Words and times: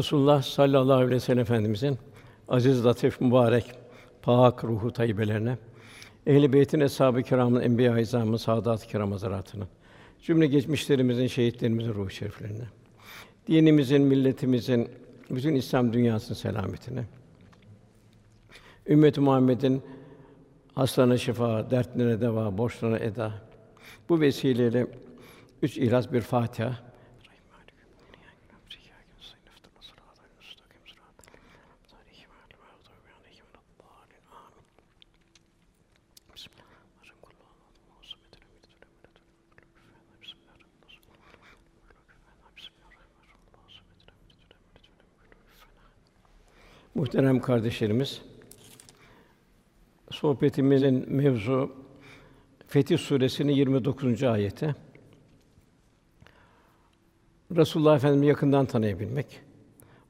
Resulullah 0.00 0.42
sallallahu 0.42 0.96
aleyhi 0.96 1.10
ve 1.10 1.20
sellem 1.20 1.38
Efendimizin 1.38 1.98
aziz, 2.48 2.84
latif, 2.84 3.20
mübarek, 3.20 3.64
pak 4.22 4.64
ruhu 4.64 4.92
tayyibelerine, 4.92 5.58
ehl-i 6.26 6.52
beytin 6.52 6.80
eshab-ı 6.80 7.22
kiramın, 7.22 7.60
enbiya-i 7.60 8.02
izamın, 8.02 8.36
saadat-ı 8.36 8.86
kiram 8.86 9.18
cümle 10.22 10.46
geçmişlerimizin, 10.46 11.26
şehitlerimizin 11.26 11.94
ruh 11.94 12.10
şeriflerine, 12.10 12.64
dinimizin, 13.48 14.02
milletimizin, 14.02 14.88
bütün 15.30 15.54
İslam 15.54 15.92
dünyasının 15.92 16.38
selametine, 16.38 17.04
ümmet-i 18.88 19.20
Muhammed'in 19.20 19.82
hastalarına 20.74 21.18
şifa, 21.18 21.70
dertlerine 21.70 22.20
deva, 22.20 22.58
borçlarına 22.58 22.98
eda. 22.98 23.32
Bu 24.08 24.20
vesileyle 24.20 24.86
üç 25.62 25.78
ihlas 25.78 26.12
bir 26.12 26.20
Fatiha. 26.20 26.89
Muhterem 47.00 47.40
kardeşlerimiz, 47.40 48.22
sohbetimizin 50.10 51.12
mevzu 51.12 51.72
Fetih 52.66 52.98
Suresi'nin 52.98 53.52
29. 53.52 54.22
ayeti. 54.22 54.74
Resulullah 57.56 57.96
Efendimizi 57.96 58.28
yakından 58.28 58.66
tanıyabilmek, 58.66 59.40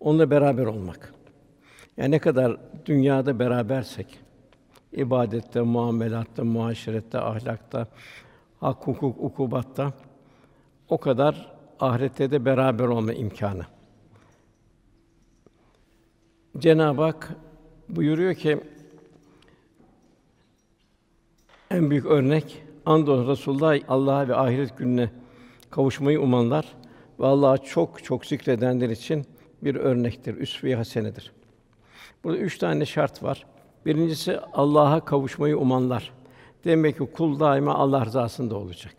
onunla 0.01 0.31
beraber 0.31 0.67
olmak. 0.67 1.15
Yani 1.97 2.11
ne 2.11 2.19
kadar 2.19 2.57
dünyada 2.87 3.39
berabersek, 3.39 4.19
ibadette, 4.93 5.61
muamelatta, 5.61 6.45
muaşerette, 6.45 7.19
ahlakta, 7.19 7.87
hak, 8.61 8.87
hukuk, 8.87 9.17
ukubatta 9.21 9.93
o 10.89 10.99
kadar 10.99 11.53
ahirette 11.81 12.31
de 12.31 12.45
beraber 12.45 12.85
olma 12.85 13.13
imkanı. 13.13 13.80
Cenab-ı 16.59 17.03
Hak 17.03 17.37
buyuruyor 17.89 18.35
ki 18.35 18.61
en 21.71 21.91
büyük 21.91 22.07
örnek 22.07 22.63
andolsun 22.87 23.31
Resulullah 23.31 23.79
Allah'a 23.89 24.29
ve 24.29 24.37
ahiret 24.37 24.79
gününe 24.79 25.11
kavuşmayı 25.71 26.21
umanlar 26.21 26.67
ve 27.21 27.27
Allah'a 27.27 27.59
çok 27.59 28.05
çok 28.05 28.27
zikredenler 28.27 28.89
için 28.89 29.27
bir 29.63 29.75
örnektir, 29.75 30.37
üsve-i 30.37 30.75
hasenedir. 30.75 31.33
Burada 32.25 32.39
üç 32.39 32.59
tane 32.59 32.87
şart 32.87 33.23
var. 33.23 33.47
Birincisi 33.87 34.41
Allah'a 34.53 35.05
kavuşmayı 35.05 35.59
umanlar. 35.59 36.13
Demek 36.65 36.99
ki 36.99 37.09
kul 37.17 37.41
daima 37.41 37.75
Allah 37.75 38.07
rızasında 38.07 38.57
olacak. 38.57 38.95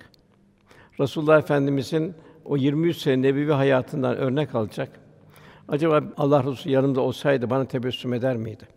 Resulullah 0.99 1.39
Efendimizin 1.39 2.15
o 2.45 2.57
23 2.57 2.97
sene 2.97 3.21
nebevi 3.21 3.51
hayatından 3.51 4.15
örnek 4.15 4.55
alacak. 4.55 4.99
Acaba 5.71 6.03
Allah 6.17 6.43
Resulü 6.43 6.73
yanımda 6.73 7.01
olsaydı 7.01 7.49
bana 7.49 7.65
tebessüm 7.65 8.13
eder 8.13 8.37
miydi? 8.37 8.67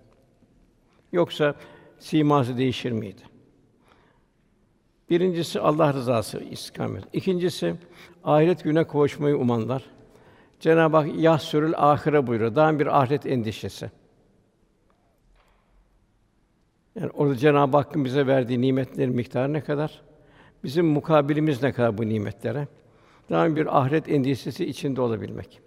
Yoksa 1.12 1.54
siması 1.98 2.58
değişir 2.58 2.92
miydi? 2.92 3.22
Birincisi 5.10 5.60
Allah 5.60 5.92
rızası 5.92 6.40
istikamet. 6.40 7.04
İkincisi 7.12 7.74
ahiret 8.24 8.64
güne 8.64 8.86
kavuşmayı 8.86 9.36
umanlar. 9.36 9.84
Cenab-ı 10.60 10.96
Hak 10.96 11.16
yahsürül 11.16 11.72
ahire 11.76 12.26
buyuruyor. 12.26 12.54
Daha 12.54 12.78
bir 12.78 13.00
ahiret 13.02 13.26
endişesi. 13.26 13.90
Yani 17.00 17.10
orada 17.10 17.36
Cenab-ı 17.36 17.76
Hakk'ın 17.76 18.04
bize 18.04 18.26
verdiği 18.26 18.60
nimetlerin 18.60 19.14
miktarı 19.14 19.52
ne 19.52 19.60
kadar? 19.60 20.02
Bizim 20.64 20.86
mukabilimiz 20.86 21.62
ne 21.62 21.72
kadar 21.72 21.98
bu 21.98 22.08
nimetlere? 22.08 22.68
Daha 23.30 23.56
bir 23.56 23.78
ahiret 23.80 24.08
endişesi 24.08 24.66
içinde 24.66 25.00
olabilmek. 25.00 25.64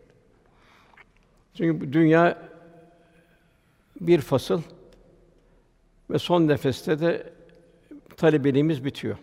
Çünkü 1.58 1.82
bu 1.82 1.94
dünya 1.94 2.38
bir 4.02 4.22
fasıl 4.22 4.62
ve 6.10 6.20
son 6.20 6.48
nefeste 6.48 7.00
de 7.00 7.34
talebeliğimiz 8.18 8.86
bitiyor. 8.86 9.18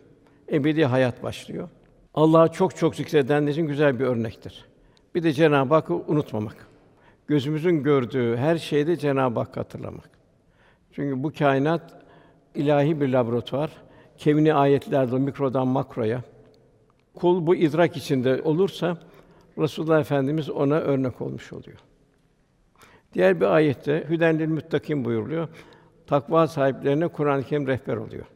Ebedi 0.52 0.84
hayat 0.84 1.22
başlıyor. 1.22 1.68
Allah'ı 2.14 2.48
çok 2.48 2.76
çok 2.76 2.96
zikredenler 2.96 3.52
için 3.52 3.66
güzel 3.66 3.98
bir 3.98 4.04
örnektir. 4.04 4.64
Bir 5.14 5.22
de 5.22 5.32
Cenab-ı 5.32 5.74
Hakk'ı 5.74 5.94
unutmamak. 5.94 6.66
Gözümüzün 7.26 7.82
gördüğü 7.82 8.36
her 8.36 8.58
şeyde 8.58 8.96
Cenab-ı 8.96 9.40
Hakk'ı 9.40 9.60
hatırlamak. 9.60 10.10
Çünkü 10.92 11.22
bu 11.22 11.32
kainat 11.32 12.04
ilahi 12.54 13.00
bir 13.00 13.08
laboratuvar. 13.08 13.70
Kevni 14.16 14.54
ayetlerde 14.54 15.18
mikrodan 15.18 15.68
makroya. 15.68 16.22
Kul 17.14 17.46
bu 17.46 17.56
idrak 17.56 17.96
içinde 17.96 18.42
olursa 18.42 18.98
Resulullah 19.58 20.00
Efendimiz 20.00 20.50
ona 20.50 20.74
örnek 20.74 21.20
olmuş 21.20 21.52
oluyor. 21.52 21.78
Diğer 23.14 23.40
bir 23.40 23.46
ayette 23.46 24.06
hüdenlil 24.08 24.48
muttakin 24.48 25.04
buyuruluyor. 25.04 25.48
Takva 26.06 26.46
sahiplerine 26.46 27.08
Kur'an-ı 27.08 27.42
Kerim 27.42 27.66
rehber 27.66 27.96
oluyor. 27.96 28.26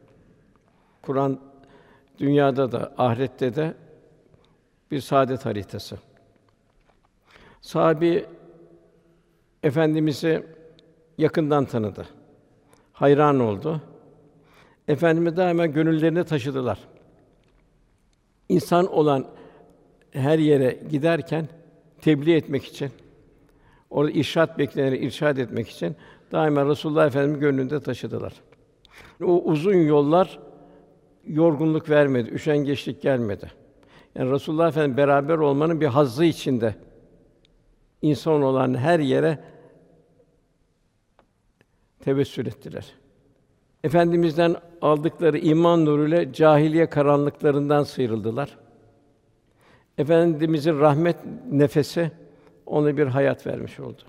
Kur'an 1.01 1.39
dünyada 2.19 2.71
da 2.71 2.93
ahirette 2.97 3.55
de 3.55 3.73
bir 4.91 5.01
saadet 5.01 5.45
haritası. 5.45 5.97
Sahabi 7.61 8.25
efendimizi 9.63 10.45
yakından 11.17 11.65
tanıdı. 11.65 12.05
Hayran 12.93 13.39
oldu. 13.39 13.81
Efendimiz 14.87 15.37
daima 15.37 15.65
gönüllerine 15.65 16.23
taşıdılar. 16.23 16.79
İnsan 18.49 18.93
olan 18.93 19.27
her 20.11 20.39
yere 20.39 20.79
giderken 20.89 21.47
tebliğ 22.01 22.35
etmek 22.35 22.65
için, 22.65 22.91
orada 23.89 24.11
irşad 24.11 24.57
bekleneni 24.57 24.97
irşad 24.97 25.37
etmek 25.37 25.69
için 25.69 25.95
daima 26.31 26.65
Resulullah 26.65 27.07
Efendimiz 27.07 27.39
gönlünde 27.39 27.79
taşıdılar. 27.79 28.33
O 29.23 29.43
uzun 29.43 29.73
yollar 29.73 30.39
yorgunluk 31.27 31.89
vermedi, 31.89 32.29
üşengeçlik 32.29 33.01
gelmedi. 33.01 33.51
Yani 34.15 34.31
Resulullah 34.31 34.67
Efendimiz 34.67 34.97
beraber 34.97 35.37
olmanın 35.37 35.81
bir 35.81 35.87
hazzı 35.87 36.25
içinde 36.25 36.75
insan 38.01 38.41
olan 38.41 38.77
her 38.77 38.99
yere 38.99 39.39
tevessül 41.99 42.47
ettiler. 42.47 42.93
Efendimizden 43.83 44.55
aldıkları 44.81 45.37
iman 45.37 45.85
nuruyla 45.85 46.33
cahiliye 46.33 46.89
karanlıklarından 46.89 47.83
sıyrıldılar. 47.83 48.57
Efendimizin 49.97 50.79
rahmet 50.79 51.17
nefesi 51.51 52.11
ona 52.69 52.97
bir 52.97 53.07
hayat 53.07 53.47
vermiş 53.47 53.79
oldu. 53.79 54.01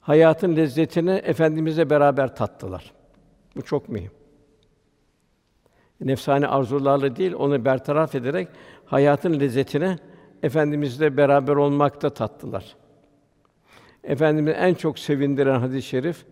Hayatın 0.00 0.56
lezzetini 0.56 1.10
efendimizle 1.10 1.90
beraber 1.90 2.36
tattılar. 2.36 2.92
Bu 3.56 3.62
çok 3.62 3.88
mühim. 3.88 4.10
Nefsani 6.00 6.46
arzularla 6.46 7.16
değil, 7.16 7.34
onu 7.34 7.64
bertaraf 7.64 8.14
ederek 8.14 8.48
hayatın 8.86 9.40
lezzetini 9.40 9.98
efendimizle 10.42 11.16
beraber 11.16 11.56
olmakta 11.56 12.10
tattılar. 12.10 12.76
Efendimiz 14.04 14.54
en 14.58 14.74
çok 14.74 14.98
sevindiren 14.98 15.60
hadis-i 15.60 15.88
şerif 15.88 16.24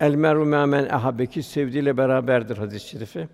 El 0.00 0.14
meru 0.14 0.44
men 0.44 0.88
ahabeki 0.88 1.42
sevdiğiyle 1.42 1.96
beraberdir 1.96 2.56
hadis-i 2.56 2.88
şerifi. 2.88 3.28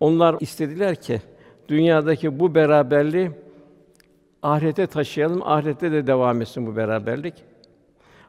Onlar 0.00 0.36
istediler 0.40 1.02
ki 1.02 1.20
dünyadaki 1.68 2.40
bu 2.40 2.54
beraberliği 2.54 3.30
ahirete 4.46 4.86
taşıyalım, 4.86 5.42
ahirette 5.42 5.92
de 5.92 6.06
devam 6.06 6.42
etsin 6.42 6.66
bu 6.66 6.76
beraberlik. 6.76 7.34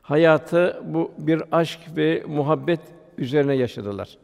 Hayatı 0.02 0.82
bu 0.86 1.12
bir 1.18 1.44
aşk 1.52 1.80
ve 1.98 2.24
muhabbet 2.28 2.80
üzerine 3.18 3.56
yaşadılar. 3.56 4.18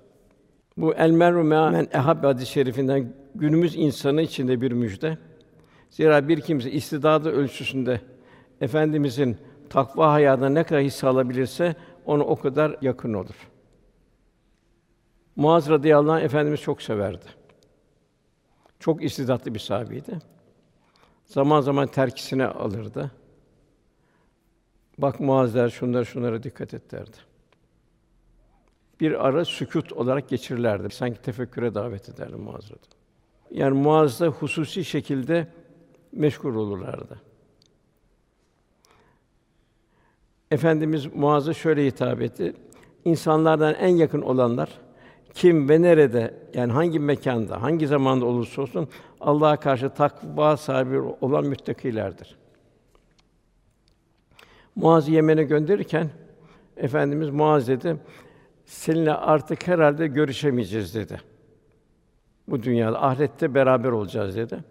Bu 0.77 0.93
el 0.93 1.11
meru 1.11 1.43
men 1.43 1.87
ehab 1.93 2.23
hadis-i 2.23 2.51
şerifinden 2.51 3.13
günümüz 3.35 3.75
insanı 3.75 4.21
için 4.21 4.47
de 4.47 4.61
bir 4.61 4.71
müjde. 4.71 5.17
Zira 5.89 6.27
bir 6.27 6.41
kimse 6.41 6.71
istidadı 6.71 7.31
ölçüsünde 7.31 8.01
efendimizin 8.61 9.37
takva 9.69 10.11
hayatına 10.11 10.49
ne 10.49 10.63
kadar 10.63 10.81
hisse 10.81 11.07
alabilirse 11.07 11.75
ona 12.05 12.23
o 12.23 12.35
kadar 12.35 12.77
yakın 12.81 13.13
olur. 13.13 13.49
Muaz 15.35 15.69
radıyallahu 15.69 16.15
anh 16.15 16.21
efendimiz 16.21 16.61
çok 16.61 16.81
severdi. 16.81 17.25
Çok 18.79 19.03
istidatlı 19.03 19.53
bir 19.53 19.59
sahabeydi. 19.59 20.32
Zaman 21.25 21.61
zaman 21.61 21.87
terkisine 21.87 22.45
alırdı. 22.45 23.11
Bak 24.97 25.19
Muaz 25.19 25.55
der, 25.55 25.69
şunlara 25.69 26.05
şunlara 26.05 26.43
dikkat 26.43 26.73
et 26.73 26.91
derdi. 26.91 27.17
Bir 28.99 29.27
ara 29.27 29.45
sükût 29.45 29.93
olarak 29.93 30.29
geçirirlerdi. 30.29 30.89
Sanki 30.89 31.21
tefekküre 31.21 31.75
davet 31.75 32.09
ederdi 32.09 32.35
Muaz 32.35 32.71
Yani 33.51 33.73
Muaz'da 33.81 34.27
hususi 34.27 34.85
şekilde 34.85 35.47
meşgul 36.11 36.55
olurlardı. 36.55 37.21
Efendimiz 40.51 41.05
Muaz'a 41.05 41.53
şöyle 41.53 41.85
hitap 41.85 42.21
etti. 42.21 42.53
İnsanlardan 43.05 43.73
en 43.73 43.95
yakın 43.95 44.21
olanlar 44.21 44.69
kim 45.33 45.69
ve 45.69 45.81
nerede 45.81 46.33
yani 46.53 46.71
hangi 46.71 46.99
mekanda, 46.99 47.61
hangi 47.61 47.87
zamanda 47.87 48.25
olursa 48.25 48.61
olsun 48.61 48.87
Allah'a 49.23 49.59
karşı 49.59 49.89
takva 49.89 50.57
sahibi 50.57 50.99
olan 50.99 51.45
müttakilerdir. 51.45 52.35
Muaz'ı 54.75 55.11
Yemen'e 55.11 55.43
gönderirken 55.43 56.09
Efendimiz 56.77 57.29
Muaz 57.29 57.67
dedi, 57.67 57.97
seninle 58.65 59.13
artık 59.13 59.67
herhalde 59.67 60.07
görüşemeyeceğiz 60.07 60.95
dedi. 60.95 61.21
Bu 62.47 62.63
dünyada, 62.63 63.03
ahirette 63.03 63.53
beraber 63.53 63.89
olacağız 63.89 64.35
dedi. 64.35 64.63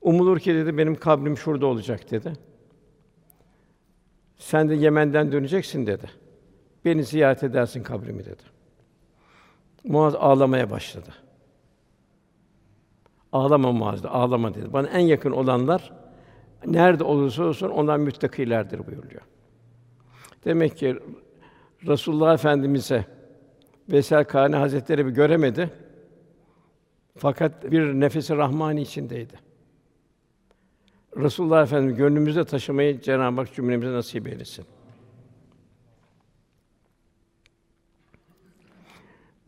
Umulur 0.00 0.38
ki 0.38 0.54
dedi 0.54 0.78
benim 0.78 0.94
kabrim 0.94 1.36
şurada 1.36 1.66
olacak 1.66 2.10
dedi. 2.10 2.32
Sen 4.38 4.68
de 4.68 4.74
Yemen'den 4.74 5.32
döneceksin 5.32 5.86
dedi. 5.86 6.10
Beni 6.84 7.04
ziyaret 7.04 7.42
edersin 7.42 7.82
kabrimi 7.82 8.24
dedi. 8.24 8.42
Muaz 9.84 10.14
ağlamaya 10.14 10.70
başladı. 10.70 11.25
Ağlama 13.36 13.72
Muaz, 13.72 14.04
ağlama 14.04 14.54
dedi. 14.54 14.72
Bana 14.72 14.88
en 14.88 14.98
yakın 14.98 15.30
olanlar 15.30 15.92
nerede 16.66 17.04
olursa 17.04 17.44
olsun 17.44 17.68
onlar 17.68 17.96
müttakilerdir 17.96 18.86
buyuruyor. 18.86 19.22
Demek 20.44 20.76
ki 20.76 20.98
Resulullah 21.86 22.34
Efendimize 22.34 23.04
Vesel 23.88 24.24
Kâne 24.24 24.56
Hazretleri 24.56 25.06
bir 25.06 25.10
göremedi. 25.10 25.70
Fakat 27.16 27.70
bir 27.72 27.94
nefesi 27.94 28.36
rahmani 28.36 28.82
içindeydi. 28.82 29.34
Resulullah 31.16 31.62
Efendimiz 31.62 31.96
gönlümüzde 31.96 32.44
taşımayı 32.44 33.00
Cenab-ı 33.00 33.40
Hak 33.40 33.54
cümlemize 33.54 33.92
nasip 33.92 34.28
eylesin. 34.28 34.64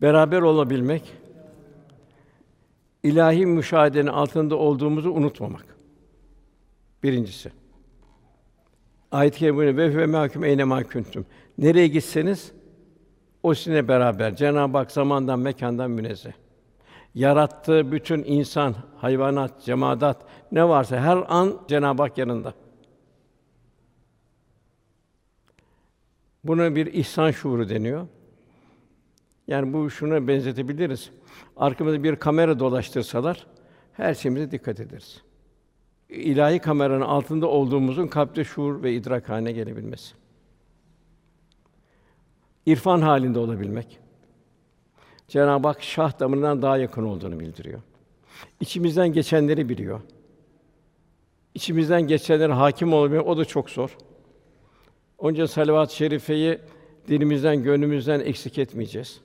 Beraber 0.03 0.43
olabilmek, 0.43 1.13
ilahi 3.03 3.47
müşahedenin 3.47 4.07
altında 4.07 4.57
olduğumuzu 4.57 5.11
unutmamak. 5.11 5.67
Birincisi. 7.03 7.53
Ayet-i 9.13 9.39
kerime 9.39 9.77
ve 9.77 9.97
ve 9.97 10.07
mahkum 10.07 10.45
eyne 10.45 10.65
mahkuntum. 10.65 11.27
Nereye 11.59 11.87
gitseniz 11.89 12.53
o 13.43 13.55
sizinle 13.55 13.89
beraber. 13.89 14.37
Cenab-ı 14.37 14.79
Hak 14.79 14.91
zamandan, 14.91 15.39
mekandan 15.39 15.91
münezzeh. 15.91 16.33
Yarattığı 17.15 17.93
bütün 17.93 18.25
insan, 18.25 18.75
hayvanat, 18.97 19.63
cemaat 19.63 20.25
ne 20.53 20.69
varsa 20.69 20.97
her 20.97 21.25
an 21.29 21.59
Cenab-ı 21.69 22.03
Hak 22.03 22.19
yanında. 22.19 22.55
Buna 26.45 26.75
bir 26.75 26.87
ihsan 26.87 27.31
şuuru 27.31 27.69
deniyor. 27.69 28.07
Yani 29.49 29.73
bu 29.73 29.91
şuna 29.91 30.29
benzetebiliriz. 30.29 31.11
Arkamızda 31.57 32.03
bir 32.03 32.17
kamera 32.17 32.59
dolaştırsalar 32.59 33.47
her 33.93 34.15
şeyimize 34.15 34.51
dikkat 34.51 34.81
ederiz. 34.81 35.23
İlahi 36.09 36.59
kameranın 36.59 37.01
altında 37.01 37.47
olduğumuzun 37.47 38.07
kalpte 38.07 38.45
şuur 38.45 38.83
ve 38.83 38.95
idrak 38.95 39.29
haline 39.29 39.53
gelebilmesi. 39.53 40.15
İrfan 42.67 43.01
halinde 43.01 43.39
olabilmek. 43.39 43.99
Cenab-ı 45.29 45.69
Hak 45.69 45.83
şah 45.83 46.21
damarından 46.21 46.63
daha 46.63 46.79
yakın 46.79 47.05
olduğunu 47.05 47.41
bildiriyor. 47.41 47.83
İçimizden 48.61 49.13
geçenleri 49.13 49.69
biliyor. 49.69 50.01
İçimizden 51.55 52.03
geçenlere 52.03 52.53
hakim 52.53 52.93
olmak 52.93 53.27
o 53.27 53.37
da 53.37 53.45
çok 53.45 53.71
zor. 53.71 53.97
Onca 55.19 55.49
salavat-ı 55.49 55.97
şerifeyi 55.97 56.59
dilimizden, 57.09 57.63
gönlümüzden 57.63 58.21
eksik 58.21 58.59
etmeyeceğiz. 58.59 59.21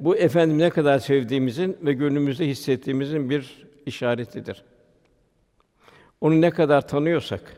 Bu 0.00 0.16
efendim 0.16 0.58
ne 0.58 0.70
kadar 0.70 0.98
sevdiğimizin 0.98 1.78
ve 1.82 1.92
gönlümüzde 1.92 2.48
hissettiğimizin 2.48 3.30
bir 3.30 3.66
işaretidir. 3.86 4.64
Onu 6.20 6.40
ne 6.40 6.50
kadar 6.50 6.88
tanıyorsak, 6.88 7.56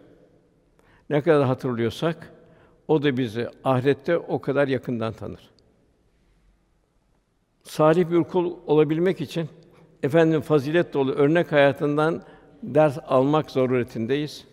ne 1.10 1.20
kadar 1.22 1.46
hatırlıyorsak 1.46 2.32
o 2.88 3.02
da 3.02 3.16
bizi 3.16 3.48
ahirette 3.64 4.16
o 4.18 4.40
kadar 4.40 4.68
yakından 4.68 5.12
tanır. 5.12 5.50
Salih 7.62 8.10
bir 8.10 8.22
kul 8.22 8.56
olabilmek 8.66 9.20
için 9.20 9.48
efendim 10.02 10.40
fazilet 10.40 10.94
dolu 10.94 11.12
örnek 11.12 11.52
hayatından 11.52 12.22
ders 12.62 12.98
almak 13.06 13.50
zaruretindeyiz. 13.50 14.44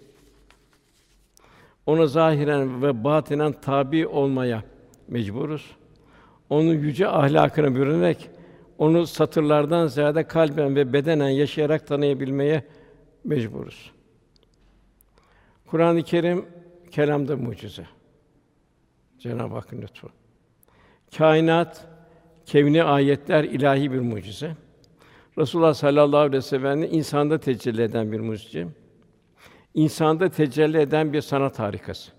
Ona 1.85 2.07
zahiren 2.07 2.81
ve 2.81 3.03
batinen 3.03 3.51
tabi 3.51 4.07
olmaya 4.07 4.63
mecburuz. 5.07 5.78
Onun 6.49 6.73
yüce 6.73 7.07
ahlakına 7.07 7.75
bürünerek 7.75 8.29
onu 8.77 9.07
satırlardan 9.07 9.87
ziyade 9.87 10.23
kalben 10.23 10.75
ve 10.75 10.93
bedenen 10.93 11.29
yaşayarak 11.29 11.87
tanıyabilmeye 11.87 12.63
mecburuz. 13.23 13.91
Kur'an-ı 15.67 16.03
Kerim 16.03 16.45
kelamda 16.91 17.37
mucize. 17.37 17.85
Cenab-ı 19.19 19.53
Hakk'ın 19.53 19.81
lütfu. 19.81 20.09
Kainat, 21.17 21.87
kevni 22.45 22.83
ayetler 22.83 23.43
ilahi 23.43 23.91
bir 23.91 23.99
mucize. 23.99 24.55
Resulullah 25.37 25.73
sallallahu 25.73 26.17
aleyhi 26.17 26.37
ve 26.37 26.41
sellem 26.41 26.83
insanda 26.83 27.39
tecelli 27.39 27.81
eden 27.81 28.11
bir 28.11 28.19
mucize. 28.19 28.67
İnsanda 29.73 30.29
tecelli 30.29 30.77
eden 30.77 31.13
bir 31.13 31.21
sanat 31.21 31.59
harikası. 31.59 32.11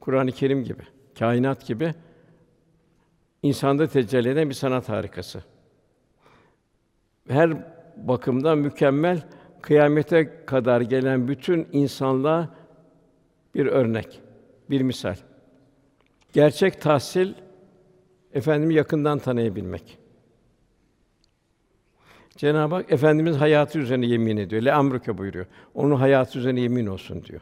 Kur'an-ı 0.00 0.32
Kerim 0.32 0.64
gibi, 0.64 0.82
kainat 1.18 1.66
gibi 1.66 1.94
insanda 3.42 3.86
tecelli 3.86 4.28
eden 4.28 4.48
bir 4.48 4.54
sanat 4.54 4.88
harikası. 4.88 5.42
Her 7.28 7.50
bakımdan 7.96 8.58
mükemmel, 8.58 9.22
kıyamete 9.62 10.44
kadar 10.46 10.80
gelen 10.80 11.28
bütün 11.28 11.68
insanlığa 11.72 12.54
bir 13.54 13.66
örnek, 13.66 14.20
bir 14.70 14.80
misal. 14.80 15.16
Gerçek 16.32 16.80
tahsil 16.80 17.34
efendimi 18.34 18.74
yakından 18.74 19.18
tanıyabilmek. 19.18 19.98
Cenab-ı 22.36 22.74
Hak 22.74 22.92
efendimiz 22.92 23.36
hayatı 23.36 23.78
üzerine 23.78 24.06
yemin 24.06 24.36
ediyor. 24.36 24.62
Le 24.62 24.72
amruke 24.72 25.18
buyuruyor. 25.18 25.46
Onun 25.74 25.96
hayatı 25.96 26.38
üzerine 26.38 26.60
yemin 26.60 26.86
olsun 26.86 27.24
diyor. 27.24 27.40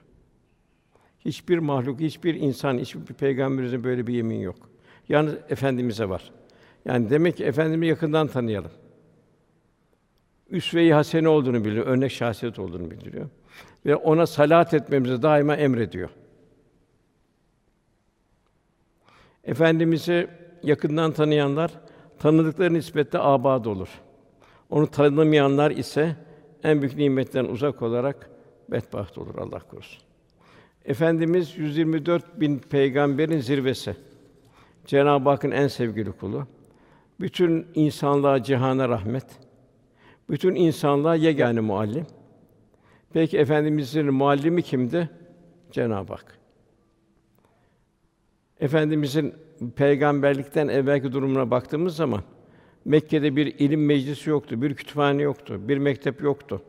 Hiçbir 1.24 1.58
mahluk, 1.58 2.00
hiçbir 2.00 2.34
insan, 2.34 2.78
hiçbir 2.78 3.14
peygamberimizin 3.14 3.84
böyle 3.84 4.06
bir 4.06 4.14
yemin 4.14 4.40
yok. 4.40 4.70
Yalnız 5.08 5.34
efendimize 5.48 6.08
var. 6.08 6.30
Yani 6.84 7.10
demek 7.10 7.36
ki 7.36 7.44
efendimizi 7.44 7.90
yakından 7.90 8.26
tanıyalım. 8.26 8.70
Üsve-i 10.50 10.92
hasene 10.92 11.28
olduğunu 11.28 11.64
biliyor, 11.64 11.86
örnek 11.86 12.12
şahsiyet 12.12 12.58
olduğunu 12.58 12.90
bildiriyor 12.90 13.28
ve 13.86 13.96
ona 13.96 14.26
salat 14.26 14.74
etmemizi 14.74 15.22
daima 15.22 15.56
emrediyor. 15.56 16.10
Efendimizi 19.44 20.28
yakından 20.62 21.12
tanıyanlar 21.12 21.70
tanıdıkları 22.18 22.74
nispette 22.74 23.18
abad 23.18 23.64
olur. 23.64 23.88
Onu 24.70 24.86
tanımayanlar 24.86 25.70
ise 25.70 26.16
en 26.62 26.82
büyük 26.82 26.96
nimetten 26.96 27.44
uzak 27.44 27.82
olarak 27.82 28.30
bedbaht 28.68 29.18
olur 29.18 29.34
Allah 29.38 29.58
korusun. 29.58 30.02
Efendimiz 30.84 31.58
124 31.58 32.40
bin 32.40 32.58
peygamberin 32.58 33.40
zirvesi. 33.40 33.96
Cenab-ı 34.86 35.28
Hakk'ın 35.28 35.50
en 35.50 35.68
sevgili 35.68 36.12
kulu. 36.12 36.46
Bütün 37.20 37.66
insanlığa 37.74 38.42
cihana 38.42 38.88
rahmet. 38.88 39.26
Bütün 40.30 40.54
insanlığa 40.54 41.14
yegâne 41.14 41.60
muallim. 41.60 42.06
Peki 43.12 43.38
efendimizin 43.38 44.14
muallimi 44.14 44.62
kimdi? 44.62 45.10
Cenab-ı 45.72 46.12
Hak. 46.12 46.38
Efendimizin 48.60 49.34
peygamberlikten 49.76 50.68
evvelki 50.68 51.12
durumuna 51.12 51.50
baktığımız 51.50 51.96
zaman 51.96 52.22
Mekke'de 52.84 53.36
bir 53.36 53.46
ilim 53.58 53.86
meclisi 53.86 54.30
yoktu, 54.30 54.62
bir 54.62 54.74
kütüphane 54.74 55.22
yoktu, 55.22 55.68
bir 55.68 55.78
mektep 55.78 56.22
yoktu. 56.22 56.62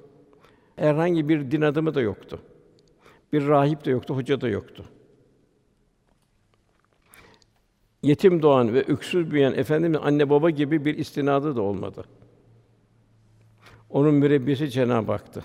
Herhangi 0.75 1.29
bir 1.29 1.51
din 1.51 1.61
adamı 1.61 1.95
da 1.95 2.01
yoktu. 2.01 2.39
Bir 3.33 3.47
rahip 3.47 3.85
de 3.85 3.91
yoktu, 3.91 4.15
hoca 4.15 4.41
da 4.41 4.47
yoktu. 4.47 4.85
Yetim 8.03 8.41
doğan 8.41 8.73
ve 8.73 8.83
öksüz 8.83 9.31
büyüyen 9.31 9.53
efendimiz 9.53 9.99
anne 10.03 10.29
baba 10.29 10.49
gibi 10.49 10.85
bir 10.85 10.97
istinadı 10.97 11.55
da 11.55 11.61
olmadı. 11.61 12.03
Onun 13.89 14.15
mürebbisi 14.15 14.69
Cenab-ı 14.69 15.11
Hak'tı. 15.11 15.43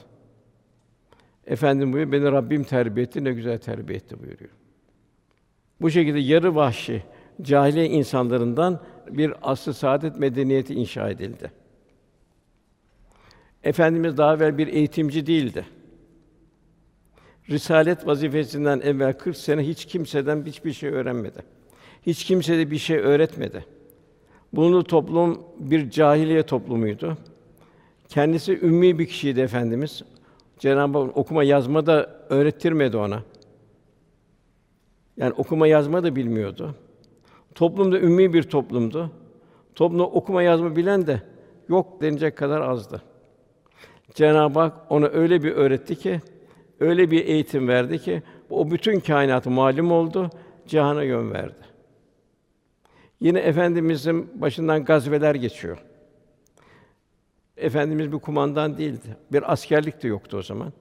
Efendim 1.46 1.92
buyuruyor, 1.92 2.12
beni 2.12 2.32
Rabbim 2.32 2.64
terbiye 2.64 3.06
etti, 3.06 3.24
ne 3.24 3.32
güzel 3.32 3.58
terbiye 3.58 3.96
etti 3.96 4.18
buyuruyor. 4.18 4.50
Bu 5.80 5.90
şekilde 5.90 6.18
yarı 6.18 6.54
vahşi 6.54 7.02
cahiliye 7.42 7.86
insanlarından 7.86 8.80
bir 9.10 9.34
asr 9.42 9.70
saadet 9.70 10.18
medeniyeti 10.18 10.74
inşa 10.74 11.10
edildi. 11.10 11.52
Efendimiz 13.64 14.16
daha 14.16 14.34
evvel 14.34 14.58
bir 14.58 14.66
eğitimci 14.66 15.26
değildi. 15.26 15.66
Risalet 17.50 18.06
vazifesinden 18.06 18.80
evvel 18.80 19.12
40 19.12 19.36
sene 19.36 19.66
hiç 19.66 19.84
kimseden 19.84 20.44
hiçbir 20.46 20.72
şey 20.72 20.90
öğrenmedi. 20.90 21.42
Hiç 22.06 22.24
kimse 22.24 22.58
de 22.58 22.70
bir 22.70 22.78
şey 22.78 22.98
öğretmedi. 22.98 23.64
Bulunduğu 24.52 24.84
toplum 24.84 25.42
bir 25.58 25.90
cahiliye 25.90 26.42
toplumuydu. 26.42 27.16
Kendisi 28.08 28.60
ümmi 28.60 28.98
bir 28.98 29.06
kişiydi 29.06 29.40
efendimiz. 29.40 30.02
Cenab-ı 30.58 30.98
Hak 30.98 31.16
okuma 31.16 31.44
yazma 31.44 31.86
da 31.86 32.26
öğrettirmedi 32.28 32.96
ona. 32.96 33.22
Yani 35.16 35.32
okuma 35.36 35.66
yazma 35.66 36.02
da 36.02 36.16
bilmiyordu. 36.16 36.74
Toplumda 37.54 38.00
ümmi 38.00 38.32
bir 38.32 38.42
toplumdu. 38.42 39.10
Toplumda 39.74 40.06
okuma 40.06 40.42
yazma 40.42 40.76
bilen 40.76 41.06
de 41.06 41.22
yok 41.68 42.02
denecek 42.02 42.36
kadar 42.36 42.60
azdı. 42.60 43.02
Cenab-ı 44.14 44.60
Hak 44.60 44.74
ona 44.90 45.06
öyle 45.06 45.42
bir 45.42 45.52
öğretti 45.52 45.96
ki, 45.96 46.20
öyle 46.80 47.10
bir 47.10 47.26
eğitim 47.26 47.68
verdi 47.68 47.98
ki 47.98 48.22
o 48.50 48.70
bütün 48.70 49.00
kainatı 49.00 49.50
malum 49.50 49.92
oldu, 49.92 50.30
cihana 50.66 51.02
yön 51.02 51.32
verdi. 51.32 51.61
Yine 53.22 53.38
efendimizin 53.38 54.40
başından 54.40 54.84
gazveler 54.84 55.34
geçiyor. 55.34 55.78
Efendimiz 57.56 58.12
bir 58.12 58.18
kumandan 58.18 58.78
değildi. 58.78 59.16
Bir 59.32 59.52
askerlik 59.52 60.02
de 60.02 60.08
yoktu 60.08 60.36
o 60.36 60.42
zaman. 60.42 60.72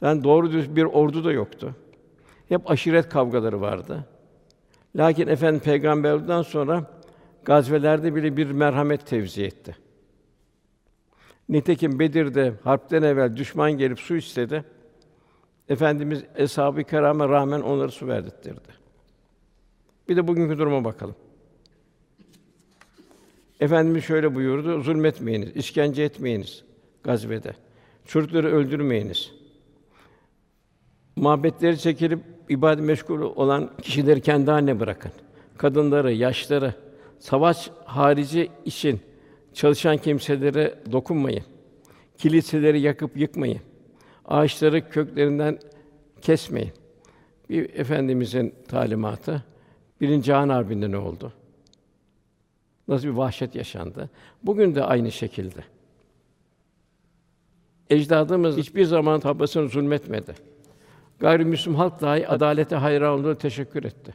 Yani 0.00 0.24
doğru 0.24 0.52
düz 0.52 0.76
bir 0.76 0.84
ordu 0.84 1.24
da 1.24 1.32
yoktu. 1.32 1.74
Hep 2.48 2.70
aşiret 2.70 3.08
kavgaları 3.08 3.60
vardı. 3.60 4.04
Lakin 4.96 5.28
efendim 5.28 5.60
peygamberden 5.60 6.42
sonra 6.42 6.84
gazvelerde 7.44 8.14
bile 8.14 8.36
bir 8.36 8.50
merhamet 8.50 9.06
tevzi 9.06 9.44
etti. 9.44 9.76
Nitekim 11.48 11.98
Bedir'de 11.98 12.52
harpten 12.64 13.02
evvel 13.02 13.36
düşman 13.36 13.72
gelip 13.72 14.00
su 14.00 14.16
istedi. 14.16 14.64
Efendimiz 15.68 16.24
eshab-ı 16.34 16.84
kirama 16.84 17.28
rağmen 17.28 17.60
onları 17.60 17.90
su 17.90 18.08
verdirtti. 18.08 18.54
Bir 20.08 20.16
de 20.16 20.28
bugünkü 20.28 20.58
duruma 20.58 20.84
bakalım. 20.84 21.14
Efendimiz 23.60 24.04
şöyle 24.04 24.34
buyurdu: 24.34 24.80
Zulmetmeyiniz, 24.82 25.56
işkence 25.56 26.02
etmeyiniz 26.02 26.64
gazvede. 27.02 27.52
Çocukları 28.04 28.48
öldürmeyiniz. 28.48 29.32
Muhabbetleri 31.16 31.78
çekilip 31.78 32.20
ibadet 32.48 32.84
meşgul 32.84 33.20
olan 33.20 33.70
kişileri 33.82 34.20
kendi 34.20 34.50
haline 34.50 34.80
bırakın. 34.80 35.12
Kadınları, 35.56 36.12
yaşları, 36.12 36.74
savaş 37.18 37.70
harici 37.84 38.50
için 38.64 39.00
çalışan 39.54 39.96
kimselere 39.96 40.74
dokunmayın. 40.92 41.44
Kiliseleri 42.18 42.80
yakıp 42.80 43.16
yıkmayın. 43.16 43.60
Ağaçları 44.24 44.90
köklerinden 44.90 45.58
kesmeyin. 46.20 46.72
Bir 47.50 47.74
efendimizin 47.74 48.54
talimatı. 48.68 49.42
Birinci 50.00 50.26
Cihan 50.26 50.48
Harbi'nde 50.48 50.90
ne 50.90 50.96
oldu? 50.96 51.32
Nasıl 52.88 53.08
bir 53.08 53.12
vahşet 53.12 53.54
yaşandı? 53.54 54.10
Bugün 54.42 54.74
de 54.74 54.84
aynı 54.84 55.12
şekilde. 55.12 55.60
Ecdadımız 57.90 58.56
hiçbir 58.56 58.84
zaman 58.84 59.20
tabasını 59.20 59.68
zulmetmedi. 59.68 60.34
Gayrimüslim 61.18 61.74
halk 61.74 62.00
dahi 62.00 62.28
adalete 62.28 62.76
hayran 62.76 63.18
olduğunu 63.18 63.38
teşekkür 63.38 63.84
etti. 63.84 64.14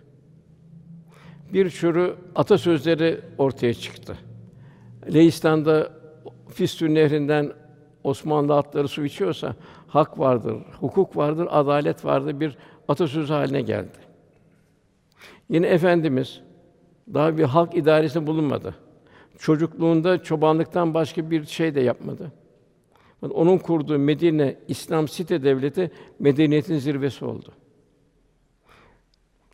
Bir 1.53 1.69
sürü 1.69 2.15
atasözleri 2.35 3.21
ortaya 3.37 3.73
çıktı. 3.73 4.17
Leistan'da 5.13 5.91
Fistül 6.49 6.89
Nehri'nden 6.89 7.53
Osmanlı 8.03 8.57
atları 8.57 8.87
su 8.87 9.05
içiyorsa 9.05 9.55
hak 9.87 10.19
vardır, 10.19 10.55
hukuk 10.79 11.17
vardır, 11.17 11.47
adalet 11.51 12.05
vardır 12.05 12.39
bir 12.39 12.57
atasözü 12.87 13.33
haline 13.33 13.61
geldi. 13.61 13.97
Yine 15.49 15.67
efendimiz 15.67 16.41
daha 17.13 17.37
bir 17.37 17.43
halk 17.43 17.75
idaresi 17.75 18.27
bulunmadı. 18.27 18.75
Çocukluğunda 19.39 20.23
çobanlıktan 20.23 20.93
başka 20.93 21.31
bir 21.31 21.45
şey 21.45 21.75
de 21.75 21.81
yapmadı. 21.81 22.31
Onun 23.21 23.57
kurduğu 23.57 23.99
Medine 23.99 24.55
İslam 24.67 25.07
site 25.07 25.43
devleti 25.43 25.91
medeniyetin 26.19 26.77
zirvesi 26.77 27.25
oldu. 27.25 27.51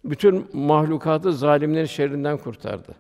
Bütün 0.06 0.46
mahlukatı 0.54 1.34
zalimlerin 1.34 1.86
şerrinden 1.86 2.38
kurtardı. 2.38 2.96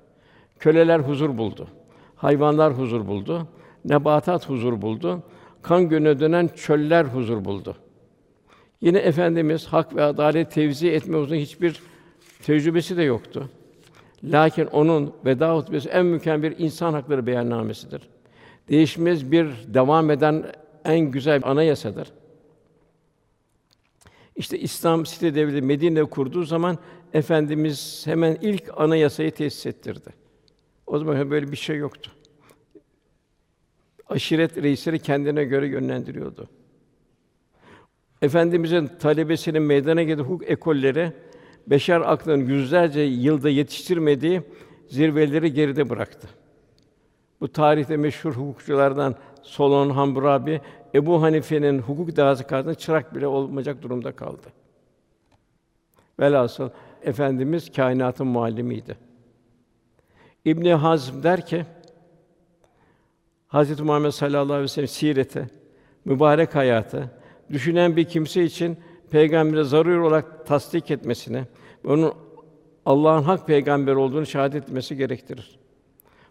Köleler 0.59 0.99
huzur 0.99 1.37
buldu. 1.37 1.67
Hayvanlar 2.15 2.73
huzur 2.73 3.07
buldu. 3.07 3.47
Nebatat 3.85 4.49
huzur 4.49 4.81
buldu. 4.81 5.23
Kan 5.61 5.89
gönüne 5.89 6.19
dönen 6.19 6.47
çöller 6.47 7.05
huzur 7.05 7.45
buldu. 7.45 7.75
Yine 8.81 8.97
efendimiz 8.97 9.67
hak 9.67 9.95
ve 9.95 10.03
adalet 10.03 10.51
tevzi 10.51 10.89
etme 10.89 11.17
uzun 11.17 11.35
hiçbir 11.35 11.81
tecrübesi 12.41 12.97
de 12.97 13.03
yoktu. 13.03 13.49
Lakin 14.23 14.65
onun 14.65 15.13
veda 15.25 15.57
hutbesi 15.57 15.89
en 15.89 16.05
mükemmel 16.05 16.51
bir 16.51 16.59
insan 16.59 16.93
hakları 16.93 17.27
beyannamesidir. 17.27 18.09
Değişmez 18.69 19.31
bir 19.31 19.47
devam 19.67 20.11
eden 20.11 20.45
en 20.85 20.99
güzel 20.99 21.41
anayasadır. 21.43 22.11
İşte 24.35 24.59
İslam 24.59 25.05
site 25.05 25.35
devleti 25.35 25.61
Medine 25.61 26.03
kurduğu 26.03 26.43
zaman 26.43 26.77
efendimiz 27.13 28.01
hemen 28.05 28.37
ilk 28.41 28.63
anayasayı 28.77 29.31
tesis 29.31 29.65
ettirdi. 29.65 30.13
O 30.87 30.99
zaman 30.99 31.31
böyle 31.31 31.51
bir 31.51 31.57
şey 31.57 31.77
yoktu. 31.77 32.11
Aşiret 34.07 34.57
reisleri 34.57 34.99
kendine 34.99 35.43
göre 35.43 35.67
yönlendiriyordu. 35.67 36.49
Efendimizin 38.21 38.87
talebesinin 38.87 39.61
meydana 39.61 40.03
geldiği 40.03 40.21
hukuk 40.21 40.49
ekolleri 40.49 41.13
beşer 41.69 42.01
aklının 42.01 42.45
yüzlerce 42.45 43.01
yılda 43.01 43.49
yetiştirmediği 43.49 44.41
zirveleri 44.87 45.53
geride 45.53 45.89
bıraktı. 45.89 46.29
Bu 47.41 47.47
tarihte 47.47 47.97
meşhur 47.97 48.33
hukukçulardan 48.33 49.15
Solon 49.41 49.89
Hammurabi, 49.89 50.61
Ebu 50.95 51.21
Hanife'nin 51.21 51.79
hukuk 51.79 52.15
dahası 52.15 52.47
karşısında 52.47 52.75
çırak 52.75 53.15
bile 53.15 53.27
olmayacak 53.27 53.81
durumda 53.81 54.11
kaldı. 54.11 54.47
Velhasıl 56.19 56.69
efendimiz 57.01 57.71
kainatın 57.71 58.27
muallimiydi. 58.27 58.97
İbn 60.45 60.69
Hazm 60.69 61.23
der 61.23 61.45
ki 61.45 61.65
Hazreti 63.47 63.83
Muhammed 63.83 64.11
sallallahu 64.11 64.53
aleyhi 64.53 64.63
ve 64.63 64.67
sellem 64.67 64.87
sireti, 64.87 65.47
mübarek 66.05 66.55
hayatı 66.55 67.11
düşünen 67.51 67.95
bir 67.95 68.05
kimse 68.05 68.43
için 68.43 68.77
peygambere 69.11 69.63
zaruri 69.63 69.99
olarak 69.99 70.47
tasdik 70.47 70.91
etmesini 70.91 71.43
onun 71.85 72.13
Allah'ın 72.85 73.23
hak 73.23 73.47
peygamber 73.47 73.95
olduğunu 73.95 74.25
şahadet 74.25 74.63
etmesi 74.63 74.97
gerektirir. 74.97 75.59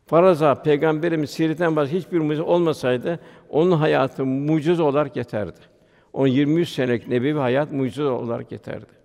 Faraza 0.07 0.63
peygamberimiz 0.63 1.31
sireten 1.31 1.77
başka 1.77 1.97
hiçbir 1.97 2.19
mucize 2.19 2.43
olmasaydı 2.43 3.21
onun 3.51 3.77
hayatı 3.77 4.25
mucize 4.25 4.83
olarak 4.83 5.17
yeterdi. 5.17 5.61
On 6.13 6.27
23 6.27 6.69
senelik 6.69 7.09
nebevi 7.09 7.39
hayat 7.39 7.73
mucize 7.73 8.03
olarak 8.03 8.53
yeterdi. 8.53 8.99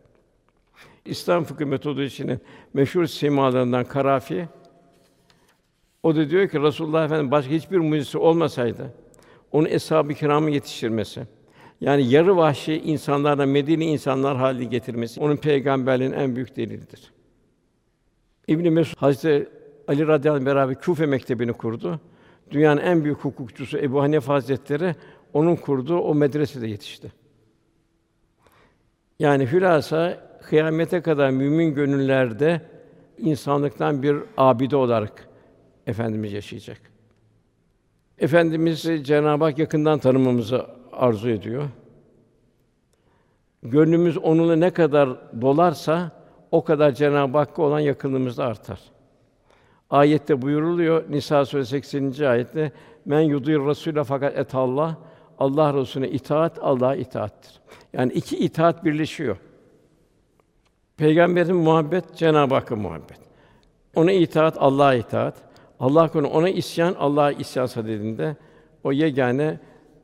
İslam 1.06 1.44
fıkıh 1.44 1.66
metodolojisinin 1.66 2.40
meşhur 2.74 3.06
simalarından 3.06 3.84
Karafi 3.84 4.48
o 6.04 6.16
da 6.16 6.30
diyor 6.30 6.48
ki 6.48 6.62
Resulullah 6.62 7.06
Efendimiz 7.06 7.32
başka 7.32 7.52
hiçbir 7.52 7.78
mucizesi 7.78 8.18
olmasaydı 8.18 8.94
onu 9.52 9.68
eshab-ı 9.68 10.14
kiramı 10.14 10.52
yetiştirmesi, 10.52 11.28
yani 11.84 12.10
yarı 12.10 12.38
vahşi 12.38 12.74
insanlardan 12.74 13.50
Medine 13.50 13.86
insanlar 13.86 14.38
haline 14.38 14.66
getirmesi 14.66 15.20
onun 15.20 15.36
peygamberliğinin 15.36 16.16
en 16.16 16.36
büyük 16.36 16.56
delilidir. 16.56 17.12
İbn 18.48 18.74
Mesud 18.74 18.98
Hazreti 18.98 19.50
Ali 19.88 20.08
radıyallahu 20.08 20.42
anh 20.42 20.46
beraber 20.46 20.80
Küfe 20.80 21.06
mektebini 21.06 21.54
kurdu. 21.54 22.00
Dünyanın 22.52 22.82
en 22.82 23.04
büyük 23.04 23.18
hukukçusu 23.18 23.78
Ebu 23.78 24.02
Hanife 24.02 24.32
Hazretleri 24.32 24.96
onun 25.34 25.56
kurduğu 25.56 25.98
o 25.98 26.16
medresede 26.16 26.68
yetişti. 26.68 27.12
Yani 29.20 29.46
hülasa 29.46 30.28
kıyamete 30.42 31.02
kadar 31.02 31.30
mümin 31.30 31.76
gönüllerde 31.76 32.62
insanlıktan 33.18 34.04
bir 34.04 34.18
abide 34.38 34.76
olarak 34.76 35.28
efendimiz 35.88 36.34
yaşayacak. 36.34 36.82
Efendimiz 38.18 38.82
Cenab-ı 39.04 39.44
Hak 39.44 39.60
yakından 39.60 40.00
tanımamızı 40.00 40.83
arzu 40.94 41.30
ediyor. 41.30 41.64
Gönlümüz 43.64 44.18
onunla 44.18 44.56
ne 44.56 44.70
kadar 44.70 45.10
dolarsa 45.42 46.12
o 46.52 46.64
kadar 46.64 46.92
Cenab-ı 46.92 47.38
Hakk'a 47.38 47.62
olan 47.62 47.80
yakınlığımız 47.80 48.38
da 48.38 48.46
artar. 48.46 48.80
Ayette 49.90 50.42
buyuruluyor 50.42 51.12
Nisa 51.12 51.46
suresi 51.46 51.70
80. 51.70 52.26
ayette 52.26 52.72
men 53.06 53.22
yudir 53.22 53.58
rasûle 53.58 54.04
fakat 54.04 54.38
et 54.38 54.56
Allah 54.56 54.98
Allah 55.40 55.74
Resulüne 55.74 56.10
itaat 56.10 56.60
Allah'a 56.62 56.96
itaattir. 56.96 57.62
Yani 57.94 58.14
iki 58.14 58.38
itaat 58.38 58.86
birleşiyor. 58.86 59.38
Peygamberin 60.98 61.56
muhabbet 61.56 62.16
Cenab-ı 62.16 62.56
Hakk'a 62.56 62.76
muhabbet. 62.76 63.20
Ona 63.96 64.12
itaat 64.12 64.58
Allah'a 64.60 64.94
itaat. 64.94 65.36
Allah 65.80 66.08
konu 66.08 66.28
ona 66.28 66.50
isyan 66.50 66.96
Allah'a 67.00 67.32
isyan 67.32 67.66
sadedinde 67.66 68.36
o 68.84 68.92
yegane 68.92 69.60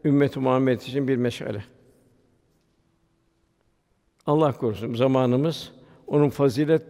ümmet-i 0.05 0.39
Muhammed 0.39 0.81
için 0.81 1.07
bir 1.07 1.15
meşale. 1.15 1.63
Allah 4.25 4.51
korusun 4.51 4.93
zamanımız 4.93 5.71
onun 6.07 6.29
fazilet 6.29 6.83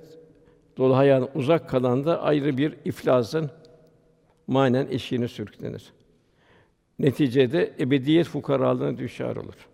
dolu 0.78 0.98
hayatın 0.98 1.40
uzak 1.40 1.70
kalan 1.70 2.06
da 2.06 2.22
ayrı 2.22 2.58
bir 2.58 2.76
iflasın 2.86 3.52
manen 4.48 4.88
eşiğine 4.92 5.28
sürüklenir. 5.28 5.94
Neticede 7.00 7.74
ebediyet 7.80 8.28
fukaralığına 8.28 8.98
düşer 8.98 9.36
olur. 9.36 9.68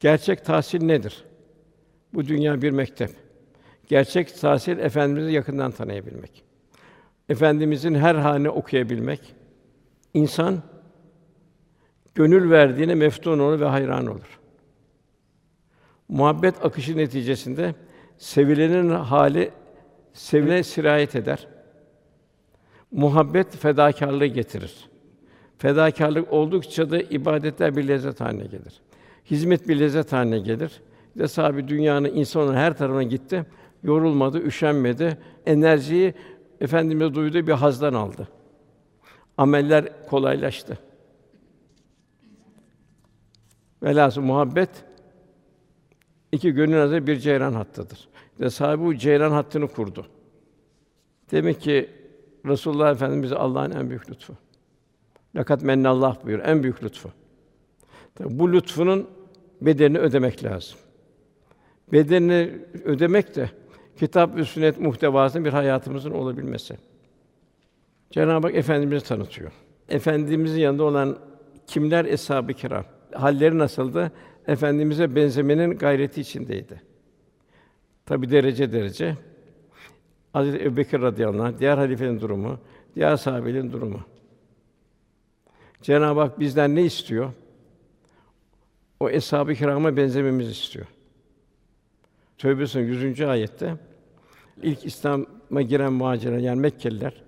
Gerçek 0.00 0.44
tahsil 0.44 0.82
nedir? 0.82 1.24
Bu 2.14 2.26
dünya 2.26 2.62
bir 2.62 2.70
mektep. 2.70 3.10
Gerçek 3.88 4.40
tahsil 4.40 4.78
efendimizi 4.78 5.32
yakından 5.32 5.70
tanıyabilmek. 5.70 6.44
Efendimizin 7.28 7.94
her 7.94 8.14
halini 8.14 8.50
okuyabilmek. 8.50 9.20
İnsan 10.14 10.62
gönül 12.16 12.50
verdiğine 12.50 12.94
meftun 12.94 13.38
olur 13.38 13.60
ve 13.60 13.64
hayran 13.64 14.06
olur. 14.06 14.40
Muhabbet 16.08 16.64
akışı 16.64 16.96
neticesinde 16.96 17.74
sevilenin 18.18 18.90
hali 18.90 19.50
sevile 20.12 20.62
sirayet 20.62 21.16
eder. 21.16 21.46
Muhabbet 22.90 23.56
fedakarlığı 23.56 24.26
getirir. 24.26 24.88
Fedakarlık 25.58 26.32
oldukça 26.32 26.90
da 26.90 27.00
ibadetler 27.00 27.76
bir 27.76 27.88
lezzet 27.88 28.20
haline 28.20 28.44
gelir. 28.44 28.80
Hizmet 29.30 29.68
bir 29.68 29.80
lezzet 29.80 30.12
haline 30.12 30.38
gelir. 30.38 30.80
İşte 31.14 31.28
sahibi 31.28 31.68
dünyanın 31.68 32.08
insanın 32.14 32.54
her 32.54 32.76
tarafına 32.76 33.02
gitti. 33.02 33.46
Yorulmadı, 33.82 34.42
üşenmedi. 34.42 35.18
Enerjiyi 35.46 36.14
efendimize 36.60 37.14
duyduğu 37.14 37.46
bir 37.46 37.52
hazdan 37.52 37.94
aldı. 37.94 38.28
Ameller 39.38 40.06
kolaylaştı. 40.08 40.78
Velhâsıl 43.82 44.20
muhabbet 44.20 44.70
iki 46.32 46.52
gönül 46.52 46.76
arasında 46.76 47.06
bir 47.06 47.16
ceyran 47.16 47.52
hattıdır. 47.52 48.08
Ve 48.40 48.50
sahibi 48.50 48.84
bu 48.84 48.96
ceyran 48.96 49.30
hattını 49.30 49.68
kurdu. 49.68 50.06
Demek 51.30 51.60
ki 51.60 51.90
Resulullah 52.46 52.90
Efendimiz 52.90 53.32
Allah'ın 53.32 53.70
en 53.70 53.90
büyük 53.90 54.10
lütfu. 54.10 54.34
Lakat 55.36 55.62
mennallah 55.62 56.24
buyur 56.24 56.38
en 56.38 56.62
büyük 56.62 56.84
lütfu. 56.84 57.10
Tabi 58.14 58.38
bu 58.38 58.52
lütfunun 58.52 59.10
bedelini 59.60 59.98
ödemek 59.98 60.44
lazım. 60.44 60.78
Bedelini 61.92 62.58
ödemek 62.84 63.36
de 63.36 63.50
kitap 63.98 64.36
ve 64.36 64.44
sünnet 64.44 64.80
muhtevasının 64.80 65.44
bir 65.44 65.52
hayatımızın 65.52 66.10
olabilmesi. 66.10 66.76
Cenab-ı 68.10 68.46
Hak 68.46 68.56
efendimizi 68.56 69.06
tanıtıyor. 69.06 69.52
Efendimizin 69.88 70.60
yanında 70.60 70.84
olan 70.84 71.18
kimler 71.66 72.04
eshab-ı 72.04 72.52
kiram? 72.52 72.84
Halleri 73.16 73.58
nasıldı? 73.58 74.12
Efendimize 74.46 75.16
benzemenin 75.16 75.78
gayreti 75.78 76.20
içindeydi. 76.20 76.82
Tabi 78.06 78.30
derece 78.30 78.72
derece. 78.72 79.16
Hazreti 80.32 80.64
Ebubekir 80.64 81.00
radıyallahu 81.00 81.42
anh, 81.42 81.58
diğer 81.58 81.78
halifenin 81.78 82.20
durumu, 82.20 82.58
diğer 82.94 83.16
sahabelerin 83.16 83.72
durumu. 83.72 84.00
Cenab-ı 85.82 86.20
Hak 86.20 86.40
bizden 86.40 86.74
ne 86.74 86.82
istiyor? 86.82 87.32
O 89.00 89.10
eshab-ı 89.10 89.54
kirama 89.54 89.96
benzememizi 89.96 90.50
istiyor. 90.50 90.86
Tövbe 92.38 92.66
Suresi 92.66 93.06
100. 93.06 93.20
ayette 93.20 93.76
ilk 94.62 94.86
İslam'a 94.86 95.62
giren 95.62 95.92
muhacirler 95.92 96.38
yani 96.38 96.60
Mekkeliler, 96.60 97.22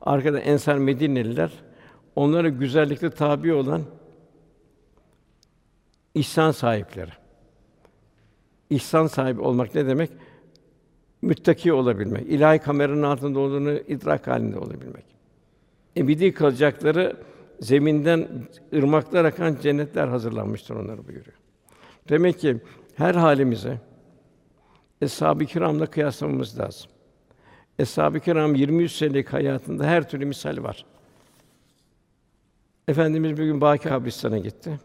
arkada 0.00 0.40
Ensar 0.40 0.78
Medineliler, 0.78 1.52
onlara 2.16 2.48
güzellikte 2.48 3.10
tabi 3.10 3.52
olan 3.52 3.82
ihsan 6.14 6.50
sahipleri. 6.50 7.10
İhsan 8.70 9.06
sahibi 9.06 9.40
olmak 9.40 9.74
ne 9.74 9.86
demek? 9.86 10.10
Müttaki 11.22 11.72
olabilmek, 11.72 12.26
ilahi 12.26 12.58
kameranın 12.58 13.02
altında 13.02 13.38
olduğunu 13.38 13.72
idrak 13.72 14.26
halinde 14.26 14.58
olabilmek. 14.58 15.04
Ebedi 15.96 16.34
kalacakları 16.34 17.16
zeminden 17.60 18.28
ırmaklar 18.74 19.24
akan 19.24 19.56
cennetler 19.62 20.08
hazırlanmıştır 20.08 20.74
onları 20.74 21.08
buyuruyor. 21.08 21.36
Demek 22.08 22.38
ki 22.38 22.60
her 22.94 23.14
halimize 23.14 23.80
Eshab-ı 25.00 25.46
Kiram'la 25.46 25.86
kıyaslamamız 25.86 26.58
lazım. 26.58 26.90
Eshab-ı 27.78 28.20
Kiram 28.20 28.54
23 28.54 28.92
senelik 28.92 29.32
hayatında 29.32 29.86
her 29.86 30.08
türlü 30.08 30.24
misal 30.24 30.62
var. 30.62 30.84
Efendimiz 32.88 33.38
bir 33.38 33.44
gün 33.44 33.60
Baki 33.60 33.88
kabristan'a 33.88 34.38
gitti. 34.38 34.80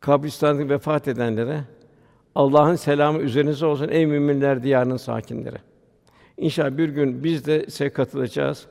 Kabristan'da 0.00 0.68
vefat 0.68 1.08
edenlere 1.08 1.64
Allah'ın 2.34 2.76
selamı 2.76 3.18
üzerinize 3.18 3.66
olsun 3.66 3.88
ey 3.88 4.06
müminler 4.06 4.62
diyarının 4.62 4.96
sakinleri. 4.96 5.56
İnşallah 6.36 6.78
bir 6.78 6.88
gün 6.88 7.24
biz 7.24 7.46
de 7.46 7.66
size 7.70 7.90
katılacağız. 7.90 8.66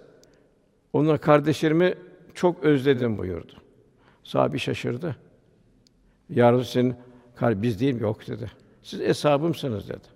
Ona 0.94 1.18
kardeşlerimi 1.18 1.96
çok 2.34 2.64
özledim 2.64 3.18
buyurdu. 3.18 3.54
Sahabi 4.24 4.60
şaşırdı. 4.60 5.16
Ya 6.30 6.54
Resulallah, 6.54 6.96
biz 7.42 7.80
değil 7.80 7.94
mi? 7.94 8.02
Yok 8.02 8.28
dedi. 8.28 8.52
Siz 8.84 9.02
eshabımsınız 9.02 9.90
dedi. 9.90 10.08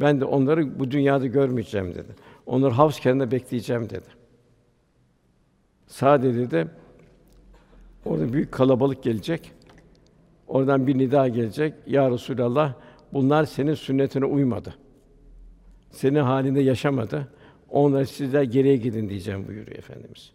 Ben 0.00 0.20
de 0.20 0.24
onları 0.24 0.78
bu 0.78 0.90
dünyada 0.90 1.26
görmeyeceğim 1.26 1.94
dedi. 1.94 2.14
Onları 2.46 2.72
havz 2.72 3.00
kenarında 3.00 3.30
bekleyeceğim 3.30 3.90
dedi. 3.90 4.08
Sadece 5.86 6.50
de 6.50 6.68
orada 8.04 8.32
büyük 8.32 8.52
kalabalık 8.52 9.02
gelecek. 9.02 9.52
Oradan 10.48 10.86
bir 10.86 10.98
nida 10.98 11.28
gelecek. 11.28 11.74
Ya 11.86 12.10
Resulallah, 12.10 12.74
bunlar 13.12 13.44
senin 13.44 13.74
sünnetine 13.74 14.24
uymadı. 14.24 14.74
Senin 15.90 16.20
halinde 16.20 16.60
yaşamadı. 16.60 17.28
Onları 17.70 18.06
sizler 18.06 18.42
geriye 18.42 18.76
gidin 18.76 19.08
diyeceğim 19.08 19.48
buyuruyor 19.48 19.78
efendimiz. 19.78 20.32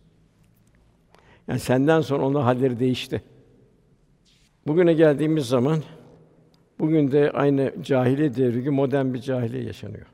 Yani 1.48 1.60
senden 1.60 2.02
sonra 2.02 2.26
onun 2.26 2.42
halleri 2.42 2.80
değişti. 2.80 3.22
Bugüne 4.68 4.94
geldiğimiz 4.94 5.46
zaman 5.46 5.80
bugün 6.80 7.12
de 7.12 7.32
aynı 7.32 7.74
cahiliye 7.82 8.36
devri 8.36 8.60
gibi 8.60 8.70
modern 8.70 9.14
bir 9.14 9.22
cahiliye 9.22 9.64
yaşanıyor. 9.64 10.06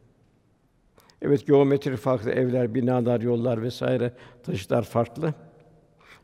Evet 1.21 1.47
geometri 1.47 1.97
farklı, 1.97 2.31
evler, 2.31 2.75
binalar, 2.75 3.21
yollar 3.21 3.61
vesaire 3.61 4.13
taşıtlar 4.43 4.83
farklı. 4.83 5.33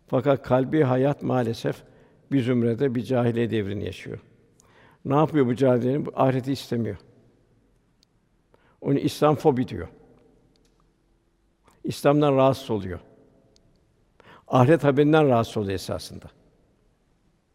Fakat 0.08 0.44
kalbi 0.44 0.84
hayat 0.84 1.24
maalesef 1.24 1.84
bir 2.34 2.42
zümrede 2.42 2.96
bir 2.96 3.04
cahiliye 3.04 3.52
devrini 3.52 3.86
yaşıyor. 3.86 4.20
Ne 5.06 5.16
yapıyor 5.16 5.46
bu 5.46 5.56
cahiliyenin? 5.56 6.08
Ahireti 6.16 6.52
istemiyor. 6.52 6.98
Onu 8.82 9.00
İslam 9.00 9.36
fobi 9.36 9.68
diyor. 9.68 9.88
İslam'dan 11.84 12.36
rahatsız 12.36 12.70
oluyor. 12.70 13.00
Ahiret 14.48 14.84
haberinden 14.84 15.28
rahatsız 15.28 15.58
oluyor 15.58 15.74
esasında. 15.74 16.26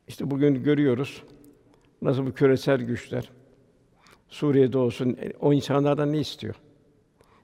İşte 0.09 0.31
bugün 0.31 0.63
görüyoruz 0.63 1.23
nasıl 2.03 2.27
bu 2.27 2.33
küresel 2.33 2.81
güçler 2.81 3.31
Suriye'de 4.29 4.79
olsun 4.79 5.17
o 5.41 5.53
insanlardan 5.53 6.13
ne 6.13 6.19
istiyor? 6.19 6.55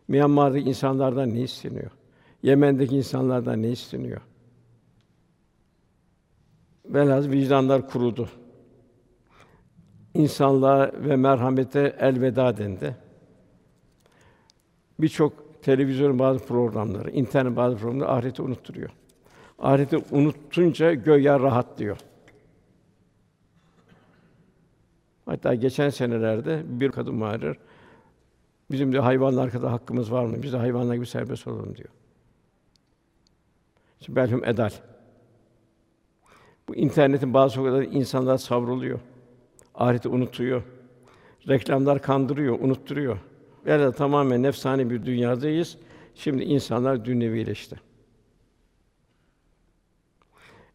Myanmar'daki 0.09 0.69
insanlardan 0.69 1.35
ne 1.35 1.41
isteniyor? 1.41 1.91
Yemen'deki 2.43 2.97
insanlardan 2.97 3.63
ne 3.63 3.71
isteniyor? 3.71 4.21
Velhâsıl 6.85 7.31
vicdanlar 7.31 7.89
kurudu. 7.89 8.29
İnsanlığa 10.15 10.93
ve 10.95 11.17
merhamete 11.17 11.97
elveda 12.01 12.57
dendi. 12.57 12.97
Birçok 15.01 15.63
televizyon 15.63 16.19
bazı 16.19 16.47
programları, 16.47 17.11
internet 17.11 17.57
bazı 17.57 17.77
programları 17.77 18.11
ahireti 18.11 18.43
unutturuyor. 18.43 18.91
Ahireti 19.59 19.97
unutunca 20.11 20.95
göya 20.95 21.41
rahat 21.41 21.79
diyor. 21.79 21.99
Hatta 25.27 25.55
geçen 25.55 25.91
senelerde 25.91 26.63
bir 26.67 26.91
kadın 26.91 27.21
bağırır, 27.21 27.59
bizim 28.71 28.93
de 28.93 28.99
hayvanlar 28.99 29.51
kadar 29.51 29.71
hakkımız 29.71 30.13
var 30.13 30.25
mı? 30.25 30.43
Biz 30.43 30.53
de 30.53 30.57
hayvanlar 30.57 30.95
gibi 30.95 31.07
serbest 31.07 31.47
olalım 31.47 31.77
diyor. 31.77 31.89
Şimdi 34.01 34.17
belhum 34.17 34.45
edal. 34.45 34.71
Bu 36.69 36.77
internetin 36.77 37.35
bazı 37.35 37.55
sokaklarda 37.55 37.85
insanlar 37.85 38.39
savruluyor. 38.39 39.01
Ahireti 39.75 40.09
unutuyor. 40.09 40.63
Reklamlar 41.49 42.03
kandırıyor, 42.03 42.61
unutturuyor. 42.61 43.19
Yani 43.67 43.95
tamamen 43.95 44.43
nefsani 44.43 44.91
bir 44.91 45.05
dünyadayız. 45.05 45.77
Şimdi 46.15 46.43
insanlar 46.43 47.05
dünyevileşti. 47.05 47.77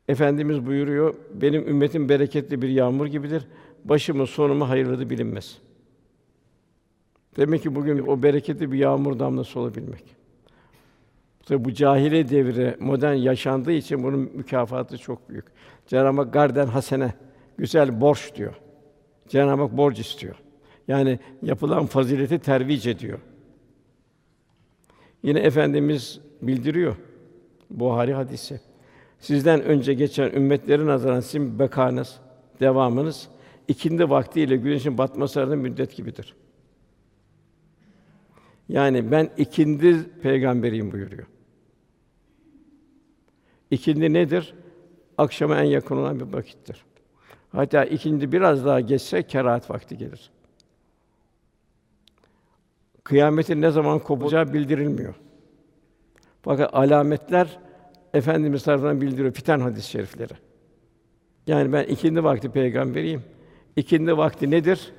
Efendimiz 0.08 0.66
buyuruyor, 0.66 1.16
benim 1.34 1.68
ümmetim 1.68 2.10
bereketli 2.10 2.62
bir 2.62 2.70
yağmur 2.70 3.08
gibidir. 3.08 3.48
Başımı 3.86 4.28
sonumu 4.28 4.70
hayırlıdır 4.70 5.10
bilinmez. 5.10 5.58
Demek 7.38 7.64
ki 7.64 7.76
bugün 7.76 8.08
o 8.08 8.24
bereketli 8.24 8.72
bir 8.72 8.78
yağmur 8.78 9.20
damlası 9.20 9.60
olabilmek. 9.60 10.04
Tabi 11.46 11.66
bu 11.66 11.74
cahile 11.74 12.30
devri 12.30 12.76
modern 12.80 13.16
yaşandığı 13.16 13.72
için 13.72 14.04
bunun 14.04 14.20
mükafatı 14.20 14.98
çok 14.98 15.30
büyük. 15.30 15.46
Cenab-ı 15.90 16.22
Hak 16.22 16.34
garden 16.34 16.68
hasene 16.68 17.14
güzel 17.58 18.02
borç 18.02 18.36
diyor. 18.36 18.54
Cenab-ı 19.28 19.62
Hak 19.62 19.78
borç 19.78 20.00
istiyor. 20.00 20.36
Yani 20.88 21.20
yapılan 21.42 21.86
fazileti 21.86 22.40
tervic 22.40 22.92
ediyor. 22.92 23.20
Yine 25.24 25.40
efendimiz 25.40 26.20
bildiriyor 26.42 26.96
Buhari 27.70 28.14
hadisi. 28.14 28.62
Sizden 29.20 29.62
önce 29.64 29.94
geçen 29.94 30.32
ümmetlerin 30.32 30.88
nazaran 30.88 31.20
sizin 31.20 31.60
bekanız, 31.60 32.20
devamınız 32.60 33.30
ikindi 33.68 34.10
vaktiyle 34.10 34.56
güneşin 34.58 34.98
batması 34.98 35.40
arasında 35.40 35.56
müddet 35.56 35.96
gibidir. 35.96 36.36
Yani 38.70 39.12
ben 39.12 39.30
ikindi 39.38 40.04
peygamberiyim 40.22 40.92
buyuruyor. 40.92 41.28
İkindi 43.72 44.14
nedir? 44.14 44.54
Akşama 45.20 45.60
en 45.60 45.64
yakın 45.64 45.98
olan 45.98 46.20
bir 46.20 46.34
vakittir. 46.34 46.86
Hatta 47.52 47.86
ikindi 47.86 48.32
biraz 48.32 48.66
daha 48.66 48.80
geçse 48.80 49.24
kerahat 49.24 49.70
vakti 49.70 49.98
gelir. 49.98 50.32
Kıyametin 53.04 53.62
ne 53.62 53.72
zaman 53.72 54.00
kopacağı 54.00 54.54
bildirilmiyor. 54.54 55.16
Fakat 56.42 56.74
alametler 56.74 57.60
Efendimiz 58.14 58.64
tarafından 58.64 59.02
bildiriyor 59.02 59.34
fitan 59.34 59.60
hadis-i 59.60 59.90
şerifleri. 59.90 60.34
Yani 61.48 61.74
ben 61.74 61.84
ikindi 61.84 62.24
vakti 62.24 62.50
peygamberiyim. 62.50 63.24
İkindi 63.76 64.18
vakti 64.18 64.52
nedir? 64.52 64.92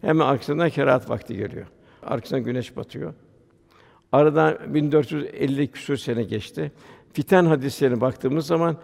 Hemen 0.00 0.26
arkasından 0.26 0.70
kerahat 0.70 1.10
vakti 1.10 1.36
geliyor. 1.36 1.66
Arkasından 2.02 2.44
güneş 2.44 2.76
batıyor. 2.76 3.14
Aradan 4.12 4.74
1450 4.74 5.68
küsur 5.68 5.96
sene 5.96 6.22
geçti. 6.22 6.72
Fitan 7.12 7.46
hadislerine 7.46 8.00
baktığımız 8.00 8.46
zaman 8.46 8.76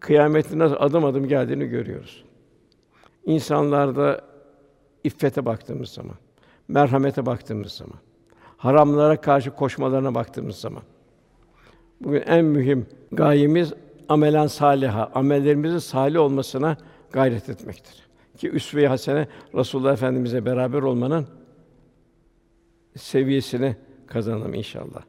kıyametin 0.00 0.58
nasıl 0.58 0.76
adım 0.78 1.04
adım 1.04 1.28
geldiğini 1.28 1.66
görüyoruz. 1.66 2.24
İnsanlarda 3.24 4.20
iffete 5.04 5.44
baktığımız 5.44 5.88
zaman, 5.88 6.16
merhamete 6.68 7.26
baktığımız 7.26 7.72
zaman, 7.72 7.98
haramlara 8.56 9.20
karşı 9.20 9.50
koşmalarına 9.50 10.14
baktığımız 10.14 10.56
zaman 10.56 10.82
bugün 12.00 12.22
en 12.22 12.44
mühim 12.44 12.86
gayemiz 13.12 13.72
amelen 14.08 14.46
saliha, 14.46 15.10
amellerimizin 15.14 15.78
salih 15.78 16.20
olmasına 16.20 16.76
gayret 17.12 17.48
etmektir. 17.48 18.08
Ki 18.36 18.50
üsve-i 18.50 18.86
hasene 18.86 19.28
Resulullah 19.54 19.92
Efendimize 19.92 20.44
beraber 20.44 20.82
olmanın 20.82 21.26
seviyesini 22.96 23.76
kazanalım 24.06 24.54
inşallah. 24.54 25.02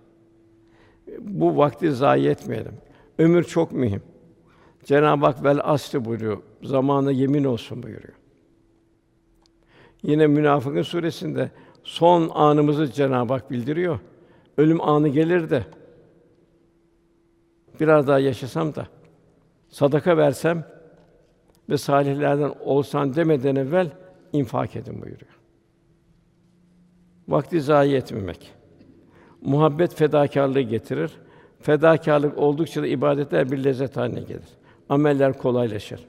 Bu 1.20 1.58
vakti 1.58 1.92
zayi 1.92 2.28
etmeyelim. 2.28 2.74
Ömür 3.18 3.44
çok 3.44 3.72
mühim. 3.72 4.02
Cenab-ı 4.84 5.26
Hak 5.26 5.44
vel 5.44 5.60
asri 5.64 6.06
buyuruyor. 6.06 6.38
Zamanı 6.64 7.12
yemin 7.12 7.44
olsun 7.44 7.84
buyuruyor. 7.84 8.14
Yine 10.04 10.28
Münafıkın 10.28 10.82
suresinde 10.82 11.52
son 11.84 12.30
anımızı 12.30 12.92
Cenab-ı 12.92 13.34
Hak 13.34 13.52
bildiriyor. 13.52 14.00
Ölüm 14.58 14.82
anı 14.82 15.08
gelir 15.08 15.50
de 15.50 15.64
biraz 17.80 18.08
daha 18.08 18.20
yaşasam 18.20 18.76
da 18.76 18.88
sadaka 19.70 20.18
versem 20.18 20.66
ve 21.70 21.78
salihlerden 21.78 22.54
olsan 22.64 23.16
demeden 23.16 23.56
evvel 23.56 23.92
infak 24.34 24.76
edin 24.76 24.94
buyuruyor. 24.94 25.40
Vakti 27.28 27.62
zayi 27.62 27.96
etmemek. 27.96 28.54
Muhabbet 29.42 29.96
fedakarlığı 29.96 30.62
getirir. 30.62 31.12
Fedakarlık 31.60 32.38
oldukça 32.38 32.82
da 32.82 32.88
ibadetler 32.88 33.52
bir 33.52 33.64
lezzet 33.64 33.98
haline 33.98 34.20
gelir. 34.20 34.59
Ameller 34.90 35.38
kolaylaşır. 35.38 36.06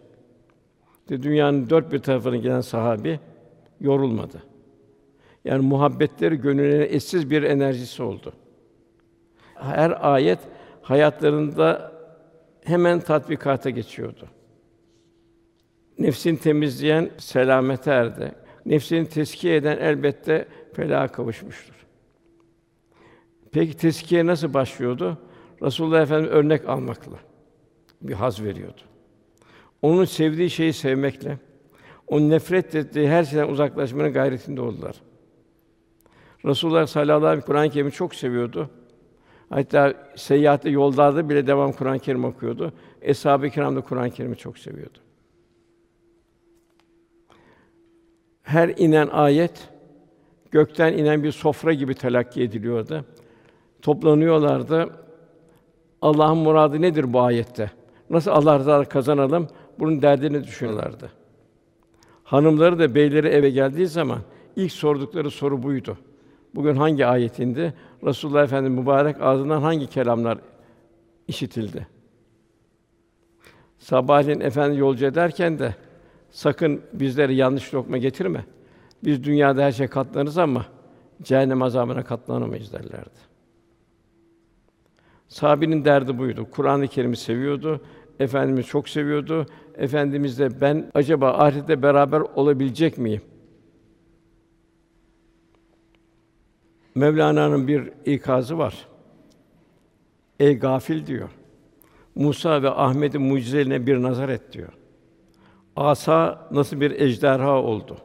Dünyanın 1.09 1.71
dört 1.71 1.93
bir 1.93 1.99
tarafına 1.99 2.37
giden 2.37 2.61
sahabi 2.61 3.21
yorulmadı. 3.81 4.43
Yani 5.45 5.67
muhabbetleri 5.67 6.37
gönüllerine 6.37 6.95
eşsiz 6.95 7.31
bir 7.31 7.43
enerjisi 7.43 8.03
oldu. 8.03 8.33
Her 9.55 10.13
ayet 10.13 10.39
hayatlarında 10.83 11.93
hemen 12.65 13.01
tatbikata 13.01 13.71
geçiyordu. 13.71 14.29
Nefsini 15.99 16.39
temizleyen 16.39 17.11
selamete 17.19 17.91
erdi. 17.91 18.33
Nefsini 18.67 19.09
teskiye 19.09 19.57
eden 19.57 19.79
elbette 19.79 20.49
felaha 20.73 21.09
kavuşmuştur. 21.09 21.75
Peki 23.53 23.77
teskiye 23.77 24.27
nasıl 24.27 24.55
başlıyordu? 24.55 25.19
Resulullah 25.63 26.03
Efendimiz 26.03 26.33
örnek 26.33 26.69
almakla 26.69 27.30
bir 28.03 28.15
haz 28.15 28.45
veriyordu. 28.45 28.81
Onun 29.83 30.05
sevdiği 30.05 30.51
şeyi 30.51 30.73
sevmekle, 30.73 31.39
onun 32.07 32.31
nefret 32.31 32.75
ettiği 32.75 33.09
her 33.09 33.25
şeyden 33.25 33.49
uzaklaşmanın 33.49 34.13
gayretinde 34.13 34.61
oldular. 34.61 34.97
Resulullah 36.45 36.87
sallallahu 36.87 37.27
aleyhi 37.27 37.43
ve 37.43 37.47
Kur'an-ı 37.47 37.71
Kerim'i 37.71 37.93
çok 37.93 38.15
seviyordu. 38.15 38.71
Hatta 39.51 39.95
seyahatte 40.17 40.71
yollarda 40.71 41.29
bile 41.29 41.47
devam 41.47 41.73
Kur'an-ı 41.73 41.99
Kerim 41.99 42.25
okuyordu. 42.25 42.73
Eshab-ı 43.03 43.51
Kiram 43.51 43.77
da 43.77 43.81
Kur'an-ı 43.81 44.11
Kerim'i 44.11 44.37
çok 44.37 44.59
seviyordu. 44.59 44.99
Her 48.43 48.69
inen 48.69 49.09
ayet 49.09 49.69
gökten 50.51 50.93
inen 50.93 51.23
bir 51.23 51.33
sofra 51.33 51.73
gibi 51.73 51.95
telakki 51.95 52.43
ediliyordu. 52.43 53.05
Toplanıyorlardı. 53.83 54.91
Allah'ın 56.03 56.39
muradı 56.39 56.83
nedir 56.83 57.13
bu 57.13 57.21
ayette? 57.21 57.71
Nasıl 58.11 58.31
Allah 58.31 58.59
rızası 58.59 58.89
kazanalım? 58.89 59.49
Bunun 59.79 60.03
derdini 60.03 60.45
düşünüyorlardı. 60.45 61.11
Hanımları 62.25 62.79
da 62.79 62.95
beyleri 62.95 63.29
eve 63.29 63.51
geldiği 63.51 63.87
zaman 63.87 64.19
ilk 64.57 64.73
sordukları 64.73 65.31
soru 65.31 65.63
buydu. 65.63 65.99
Bugün 66.55 66.77
hangi 66.77 67.07
ayetinde 67.07 67.75
Resulullah 68.05 68.45
Efendimiz 68.45 68.79
mübarek 68.79 69.21
ağzından 69.21 69.63
hangi 69.63 69.87
kelamlar 69.87 70.39
işitildi? 71.29 71.87
Sabahleyin 73.79 74.41
efendi 74.41 74.79
yolcu 74.79 75.07
ederken 75.07 75.59
de 75.59 75.75
sakın 76.31 76.81
bizlere 76.93 77.35
yanlış 77.35 77.75
lokma 77.75 77.97
getirme. 77.99 78.45
Biz 79.05 79.25
dünyada 79.25 79.63
her 79.63 79.73
şey 79.73 79.89
katlanırız 79.89 80.39
ama 80.39 80.67
cehennem 81.23 81.63
azabına 81.63 82.05
katlanamayız 82.05 82.73
derlerdi. 82.73 83.31
Sahabenin 85.29 85.85
derdi 85.85 86.19
buydu. 86.19 86.47
Kur'an-ı 86.51 86.89
Kerim'i 86.89 87.17
seviyordu. 87.17 87.81
Efendimiz 88.21 88.67
çok 88.67 88.89
seviyordu. 88.89 89.47
Efendimiz 89.75 90.39
de 90.39 90.61
ben 90.61 90.91
acaba 90.95 91.31
ahirette 91.31 91.83
beraber 91.83 92.21
olabilecek 92.21 92.99
miyim? 92.99 93.23
Mevlana'nın 96.95 97.69
bir 97.69 97.91
ikazı 98.07 98.59
var. 98.59 98.87
Ey 100.41 100.59
gafil 100.59 101.07
diyor. 101.07 101.29
Musa 102.15 102.63
ve 102.63 102.71
Ahmet'in 102.71 103.23
mucizelerine 103.23 103.87
bir 103.87 104.03
nazar 104.03 104.29
et 104.29 104.53
diyor. 104.53 104.73
Asa 105.77 106.49
nasıl 106.51 106.81
bir 106.81 106.91
ejderha 106.91 107.63
oldu? 107.63 107.97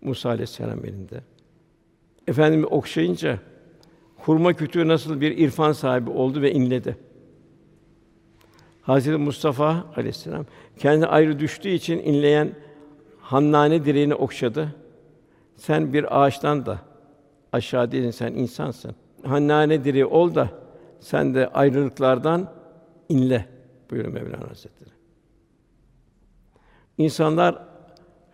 Musa 0.00 0.28
aleyhisselam 0.28 0.84
elinde. 0.84 1.20
Efendimi 2.28 2.66
okşayınca 2.66 3.38
hurma 4.16 4.52
kütüğü 4.52 4.88
nasıl 4.88 5.20
bir 5.20 5.38
irfan 5.38 5.72
sahibi 5.72 6.10
oldu 6.10 6.42
ve 6.42 6.52
inledi. 6.52 6.96
Hazreti 8.84 9.18
Mustafa 9.18 9.86
aleyhisselam 9.96 10.46
kendi 10.78 11.06
ayrı 11.06 11.38
düştüğü 11.38 11.68
için 11.68 11.98
inleyen 11.98 12.54
Hannane 13.20 13.84
direğini 13.84 14.14
okşadı. 14.14 14.74
Sen 15.56 15.92
bir 15.92 16.22
ağaçtan 16.22 16.66
da 16.66 16.78
aşağı 17.52 17.92
değilsin, 17.92 18.10
sen 18.10 18.32
insansın. 18.32 18.94
Hannane 19.26 19.84
direği 19.84 20.04
ol 20.04 20.34
da 20.34 20.48
sen 21.00 21.34
de 21.34 21.48
ayrılıklardan 21.48 22.52
inle 23.08 23.46
buyuruyor 23.90 24.14
Mevlana 24.14 24.50
Hazretleri. 24.50 24.90
İnsanlar 26.98 27.64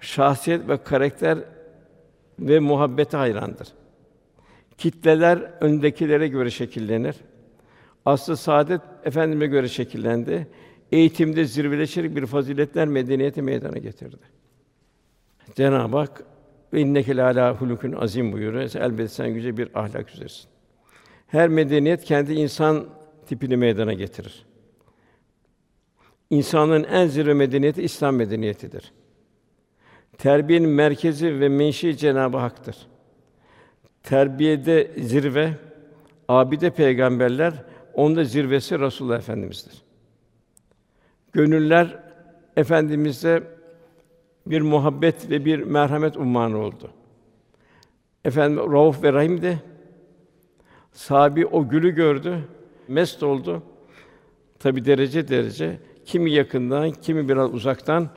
şahsiyet 0.01 0.69
ve 0.69 0.83
karakter 0.83 1.39
ve 2.39 2.59
muhabbete 2.59 3.17
hayrandır. 3.17 3.69
Kitleler 4.79 5.39
öndekilere 5.61 6.29
göre 6.29 6.51
şekillenir. 6.51 7.17
Aslı 8.07 8.37
saadet 8.37 8.81
efendime 9.05 9.47
göre 9.47 9.69
şekillendi. 9.69 10.47
Eğitimde 10.93 11.45
zirveleşerek 11.45 12.17
bir 12.17 12.27
faziletler 12.27 12.89
medeniyeti 12.89 13.43
meydana 13.43 13.79
getirdi. 13.79 14.17
Cenab-ı 15.55 15.97
Hak 15.97 16.25
inneke 16.73 17.17
lâlâ 17.17 17.55
hulukun 17.55 17.93
azim 17.93 18.33
buyuruyor. 18.33 18.75
Elbette 18.75 19.09
sen 19.09 19.27
yüce 19.27 19.57
bir 19.57 19.69
ahlak 19.75 20.15
üzeresin. 20.15 20.51
Her 21.27 21.49
medeniyet 21.49 22.05
kendi 22.05 22.33
insan 22.33 22.87
tipini 23.27 23.57
meydana 23.57 23.93
getirir. 23.93 24.47
İnsanın 26.31 26.85
en 26.85 27.07
zirve 27.07 27.35
medeniyeti 27.35 27.83
İslam 27.83 28.17
medeniyetidir. 28.17 28.93
Terbiyenin 30.19 30.69
merkezi 30.69 31.41
ve 31.41 31.49
menşei 31.49 31.97
Cenab-ı 31.97 32.37
Hak'tır. 32.37 32.77
Terbiyede 34.03 34.91
zirve 34.99 35.53
abide 36.29 36.71
peygamberler, 36.71 37.65
onda 37.95 38.25
zirvesi 38.25 38.79
Resulullah 38.79 39.19
Efendimiz'dir. 39.19 39.83
Gönüller 41.33 42.03
efendimize 42.57 43.43
bir 44.47 44.61
muhabbet 44.61 45.31
ve 45.31 45.45
bir 45.45 45.59
merhamet 45.59 46.17
ummanı 46.17 46.59
oldu. 46.59 46.91
Efendim 48.25 48.73
Rauf 48.73 49.03
ve 49.03 49.13
Rahim 49.13 49.43
de 49.43 49.59
sahabi 50.93 51.47
o 51.47 51.69
gülü 51.69 51.95
gördü, 51.95 52.39
mest 52.89 53.23
oldu. 53.23 53.63
Tabi 54.59 54.85
derece 54.85 55.29
derece 55.29 55.79
kimi 56.05 56.31
yakından, 56.31 56.91
kimi 56.91 57.29
biraz 57.29 57.55
uzaktan 57.55 58.09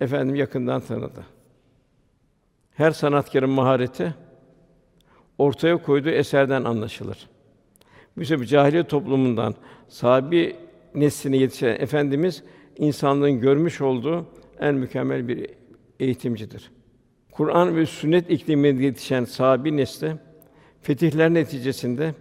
efendim 0.00 0.34
yakından 0.34 0.80
tanıdı. 0.80 1.24
Her 2.74 2.90
sanatkarın 2.90 3.50
mahareti 3.50 4.14
ortaya 5.38 5.76
koyduğu 5.76 6.10
eserden 6.10 6.64
anlaşılır. 6.64 7.28
Sebeple 8.24 8.46
cahiliye 8.46 8.84
toplumundan 8.84 9.54
sahabi 9.88 10.56
nesline 10.94 11.36
yetişen 11.36 11.68
efendimiz 11.68 12.42
insanlığın 12.76 13.40
görmüş 13.40 13.80
olduğu 13.80 14.26
en 14.60 14.74
mükemmel 14.74 15.28
bir 15.28 15.46
eğitimcidir. 16.00 16.70
Kur'an 17.32 17.76
ve 17.76 17.86
sünnet 17.86 18.30
ikliminde 18.30 18.82
yetişen 18.82 19.24
sahabi 19.24 19.76
nesli 19.76 20.14
fetihler 20.82 21.34
neticesinde 21.34 22.14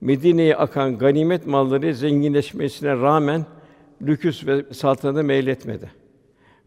Medine'ye 0.00 0.56
akan 0.56 0.98
ganimet 0.98 1.46
malları 1.46 1.94
zenginleşmesine 1.94 2.90
rağmen 2.90 3.46
lüküs 4.02 4.46
ve 4.46 4.64
saltanata 4.72 5.22
meyletmedi. 5.22 5.90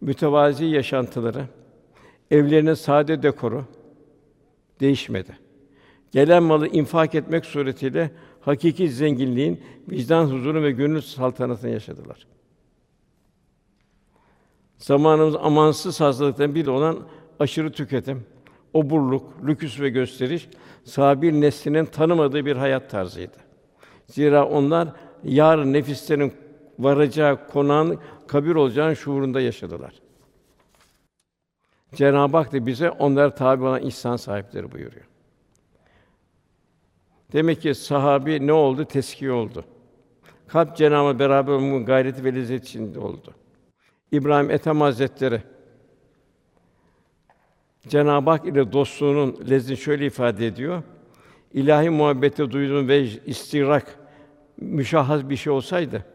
Mütevazi 0.02 0.66
yaşantıları, 0.66 1.46
evlerinin 2.32 2.74
sade 2.74 3.24
dekoru 3.24 3.66
değişmedi. 4.80 5.38
Gelen 6.12 6.44
malı 6.44 6.68
infak 6.68 7.16
etmek 7.16 7.46
suretiyle 7.46 8.12
hakiki 8.46 8.90
zenginliğin 8.90 9.64
vicdan 9.90 10.26
huzuru 10.26 10.64
ve 10.64 10.72
gönül 10.72 11.02
saltanatını 11.02 11.70
yaşadılar. 11.70 12.28
Zamanımız 14.78 15.36
amansız 15.36 16.02
hastalıktan 16.02 16.56
biri 16.56 16.70
olan 16.70 17.00
aşırı 17.40 17.72
tüketim, 17.72 18.26
oburluk, 18.74 19.48
lüküs 19.48 19.80
ve 19.80 19.90
gösteriş 19.90 20.50
sahabi 20.84 21.42
neslinin 21.42 21.86
tanımadığı 21.86 22.46
bir 22.46 22.56
hayat 22.56 22.90
tarzıydı. 22.90 23.38
Zira 24.08 24.48
onlar 24.48 24.90
yarın 25.24 25.74
nefislerin 25.74 26.34
varacağı 26.80 27.48
konağın 27.48 28.00
kabir 28.28 28.56
olacağının 28.56 28.94
şuurunda 28.94 29.42
yaşadılar. 29.42 29.94
Cenab-ı 31.96 32.38
Hak 32.38 32.54
da 32.54 32.66
bize 32.66 32.90
onlar 32.92 33.36
tabi 33.36 33.64
olan 33.64 33.82
ihsan 33.82 34.16
sahipleri 34.16 34.72
buyuruyor. 34.72 35.13
Demek 37.34 37.62
ki 37.62 37.76
sahabi 37.76 38.48
ne 38.48 38.54
oldu? 38.54 38.86
Teskiye 38.86 39.32
oldu. 39.32 39.66
Kalp 40.48 40.78
Cenab-ı 40.78 41.20
beraber 41.20 41.52
olmanın 41.52 41.86
gayreti 41.86 42.24
ve 42.24 42.36
lezzet 42.36 42.66
içinde 42.66 43.00
oldu. 43.00 43.34
İbrahim 44.12 44.52
Ethem 44.52 44.82
Hazretleri 44.82 45.42
Cenab-ı 47.88 48.30
Hak 48.30 48.46
ile 48.46 48.72
dostluğunun 48.74 49.38
lezzetini 49.50 49.78
şöyle 49.78 50.06
ifade 50.06 50.48
ediyor. 50.48 50.84
İlahi 51.54 51.90
muhabbete 51.90 52.52
duyduğun 52.52 52.88
ve 52.88 53.04
istirak 53.26 54.00
müşahhas 54.58 55.30
bir 55.30 55.36
şey 55.36 55.54
olsaydı 55.54 56.06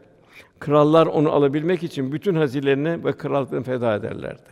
krallar 0.59 1.07
onu 1.07 1.31
alabilmek 1.31 1.83
için 1.83 2.11
bütün 2.11 2.35
hazinelerini 2.35 3.05
ve 3.05 3.17
krallıklarını 3.17 3.65
feda 3.65 3.95
ederlerdi. 3.95 4.49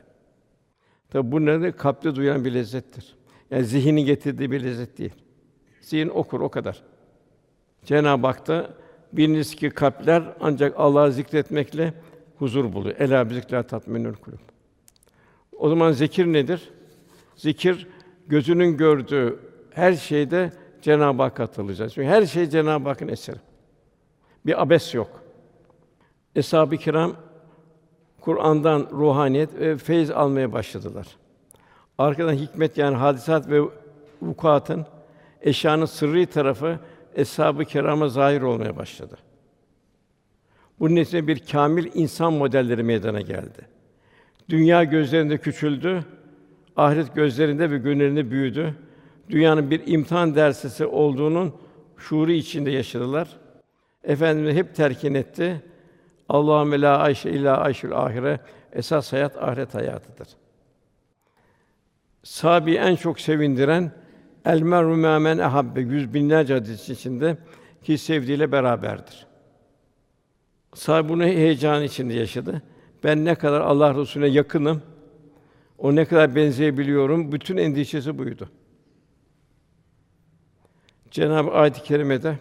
Tabi 1.10 1.32
bu 1.32 1.45
ne 1.45 1.62
de 1.62 1.71
kalpte 1.71 2.15
duyan 2.15 2.45
bir 2.45 2.53
lezzettir. 2.53 3.15
Yani 3.51 3.63
zihni 3.63 4.06
getirdiği 4.06 4.51
bir 4.51 4.63
lezzet 4.63 4.97
değil. 4.97 5.13
Zihin 5.88 6.10
okur 6.10 6.39
o 6.39 6.50
kadar. 6.50 6.84
Cenab-ı 7.86 8.28
Hak 8.28 8.47
da 8.47 8.69
biliniz 9.13 9.56
ki 9.56 9.69
kalpler 9.69 10.23
ancak 10.39 10.73
Allah'ı 10.78 11.12
zikretmekle 11.12 11.93
huzur 12.38 12.73
buluyor. 12.73 12.95
Ela 13.00 13.30
bizikla 13.30 13.63
tatminül 13.63 14.13
kulub. 14.13 14.38
O 15.58 15.69
zaman 15.69 15.91
zikir 15.91 16.26
nedir? 16.26 16.69
Zikir 17.36 17.88
gözünün 18.28 18.78
gördüğü 18.78 19.39
her 19.71 19.93
şeyde 19.93 20.52
Cenab-ı 20.82 21.23
Hak 21.23 21.39
hatırlayacağız. 21.39 21.93
Çünkü 21.93 22.08
her 22.08 22.26
şey 22.26 22.50
Cenab-ı 22.50 22.89
Hakk'ın 22.89 23.08
eseri. 23.08 23.38
Bir 24.45 24.62
abes 24.62 24.93
yok. 24.93 25.21
Eshab-ı 26.36 26.78
kiram 26.78 27.15
Kur'an'dan 28.21 28.88
ruhaniyet 28.91 29.60
ve 29.60 29.78
feyiz 29.78 30.12
almaya 30.12 30.54
başladılar. 30.54 31.08
Arkadan 31.97 32.34
hikmet 32.34 32.78
yani 32.78 32.95
hadisat 32.95 33.50
ve 33.50 33.62
vukuatın 34.21 34.86
eşyanın 35.41 35.86
sırrı 35.86 36.26
tarafı 36.26 36.80
eshab-ı 37.15 37.65
kirama 37.65 38.10
zahir 38.10 38.41
olmaya 38.41 38.78
başladı. 38.78 39.17
Bunun 40.80 40.95
neticesinde 40.95 41.28
bir 41.28 41.39
kamil 41.39 41.91
insan 41.93 42.34
modelleri 42.34 42.84
meydana 42.84 43.21
geldi. 43.21 43.67
Dünya 44.50 44.84
gözlerinde 44.84 45.38
küçüldü, 45.38 46.06
ahiret 46.76 47.15
gözlerinde 47.15 47.71
ve 47.71 47.78
gönüllerinde 47.78 48.32
büyüdü. 48.32 48.76
Dünyanın 49.30 49.71
bir 49.71 49.82
imtihan 49.88 50.36
dersisi 50.36 50.86
olduğunun 50.86 51.54
şuuru 51.97 52.32
içinde 52.32 52.71
yaşadılar. 52.71 53.28
Efendimiz 54.04 54.56
hep 54.56 54.76
terkin 54.76 55.13
etti. 55.13 55.62
Allahümme 56.30 56.82
la 56.82 56.97
ayşe 56.97 57.30
illa 57.30 57.58
ayşül 57.58 57.97
ahire. 57.97 58.39
Esas 58.73 59.13
hayat 59.13 59.43
ahiret 59.43 59.76
hayatıdır. 59.76 60.28
Sabi 62.23 62.76
en 62.76 62.95
çok 62.95 63.19
sevindiren 63.19 63.91
el 64.47 64.62
meru 64.62 64.95
men 64.97 65.38
ehabbe 65.38 65.81
yüz 65.81 66.13
binlerce 66.13 66.53
hadis 66.53 66.89
içinde 66.89 67.38
ki 67.83 67.97
sevdiğiyle 67.97 68.51
beraberdir. 68.51 69.27
Sahabe 70.75 71.10
bunu 71.10 71.23
heyecan 71.23 71.83
içinde 71.83 72.13
yaşadı. 72.13 72.62
Ben 73.03 73.25
ne 73.25 73.36
kadar 73.36 73.62
Allah 73.62 73.95
Resulüne 73.95 74.27
yakınım, 74.27 74.81
o 75.77 75.95
ne 75.95 76.05
kadar 76.05 76.36
benzeyebiliyorum, 76.36 77.31
bütün 77.31 77.57
endişesi 77.57 78.17
buydu. 78.17 78.49
Cenab-ı 81.12 81.51
Ayet-i 81.51 81.83
kerimede 81.83 82.38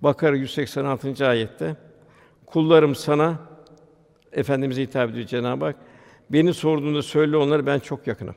Bakara 0.00 0.36
186. 0.36 1.26
ayette 1.26 1.76
kullarım 2.46 2.94
sana 2.94 3.38
efendimize 4.32 4.82
hitap 4.82 5.10
ediyor 5.10 5.26
Cenab-ı 5.26 5.64
Hak. 5.64 5.76
Beni 6.30 6.54
sorduğunda 6.54 7.02
söyle 7.02 7.36
onlara 7.36 7.66
ben 7.66 7.78
çok 7.78 8.06
yakınım. 8.06 8.34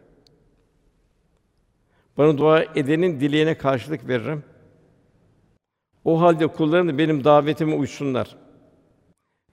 Bana 2.18 2.38
dua 2.38 2.64
edenin 2.64 3.20
dileğine 3.20 3.58
karşılık 3.58 4.08
veririm. 4.08 4.44
O 6.06 6.22
halde 6.22 6.48
kullarım 6.48 6.88
da 6.88 6.98
benim 6.98 7.24
davetime 7.24 7.76
uysunlar 7.76 8.38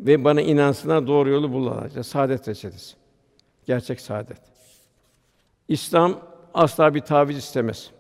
ve 0.01 0.25
bana 0.25 0.41
inansınlar, 0.41 1.07
doğru 1.07 1.29
yolu 1.29 1.53
bulurlar. 1.53 2.03
Saadet 2.03 2.49
reçetesi. 2.49 2.97
Gerçek 3.67 4.01
saadet. 4.01 4.41
İslam 5.69 6.21
asla 6.55 6.95
bir 6.95 7.01
taviz 7.01 7.37
istemez. 7.37 7.91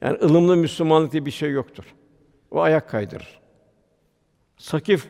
Yani 0.00 0.18
ılımlı 0.18 0.56
Müslümanlık 0.56 1.12
diye 1.12 1.26
bir 1.26 1.30
şey 1.30 1.50
yoktur. 1.50 1.94
O 2.50 2.60
ayak 2.60 2.88
kaydırır. 2.88 3.40
Sakif 4.56 5.08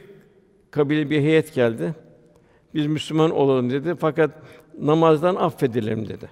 kabile 0.70 1.10
bir 1.10 1.20
heyet 1.20 1.54
geldi. 1.54 1.94
Biz 2.74 2.86
Müslüman 2.86 3.30
olalım 3.30 3.70
dedi. 3.70 3.94
Fakat 4.00 4.30
namazdan 4.78 5.34
affedilelim 5.34 6.08
dedi. 6.08 6.30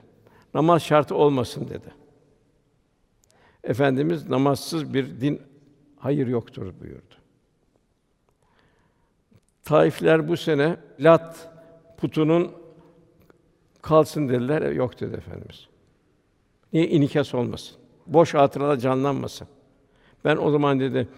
Namaz 0.55 0.83
şartı 0.83 1.15
olmasın 1.15 1.69
dedi. 1.69 2.06
Efendimiz 3.67 4.29
namazsız 4.29 4.95
bir 4.95 5.21
din 5.21 5.43
hayır 5.97 6.27
yoktur 6.27 6.75
buyurdu. 6.81 7.15
Taifler 9.65 10.29
bu 10.29 10.37
sene 10.37 10.77
Lat 11.01 11.49
putunun 11.97 12.53
kalsın 13.83 14.29
dediler. 14.29 14.63
E, 14.63 14.75
yok 14.75 15.01
dedi 15.01 15.17
efendimiz. 15.17 15.67
Niye 16.73 16.89
inikas 16.89 17.35
olmasın? 17.35 17.77
Boş 18.07 18.35
hatıralar 18.35 18.77
canlanmasın. 18.77 19.49
Ben 20.25 20.37
o 20.37 20.51
zaman 20.51 20.81
dedi 20.81 21.09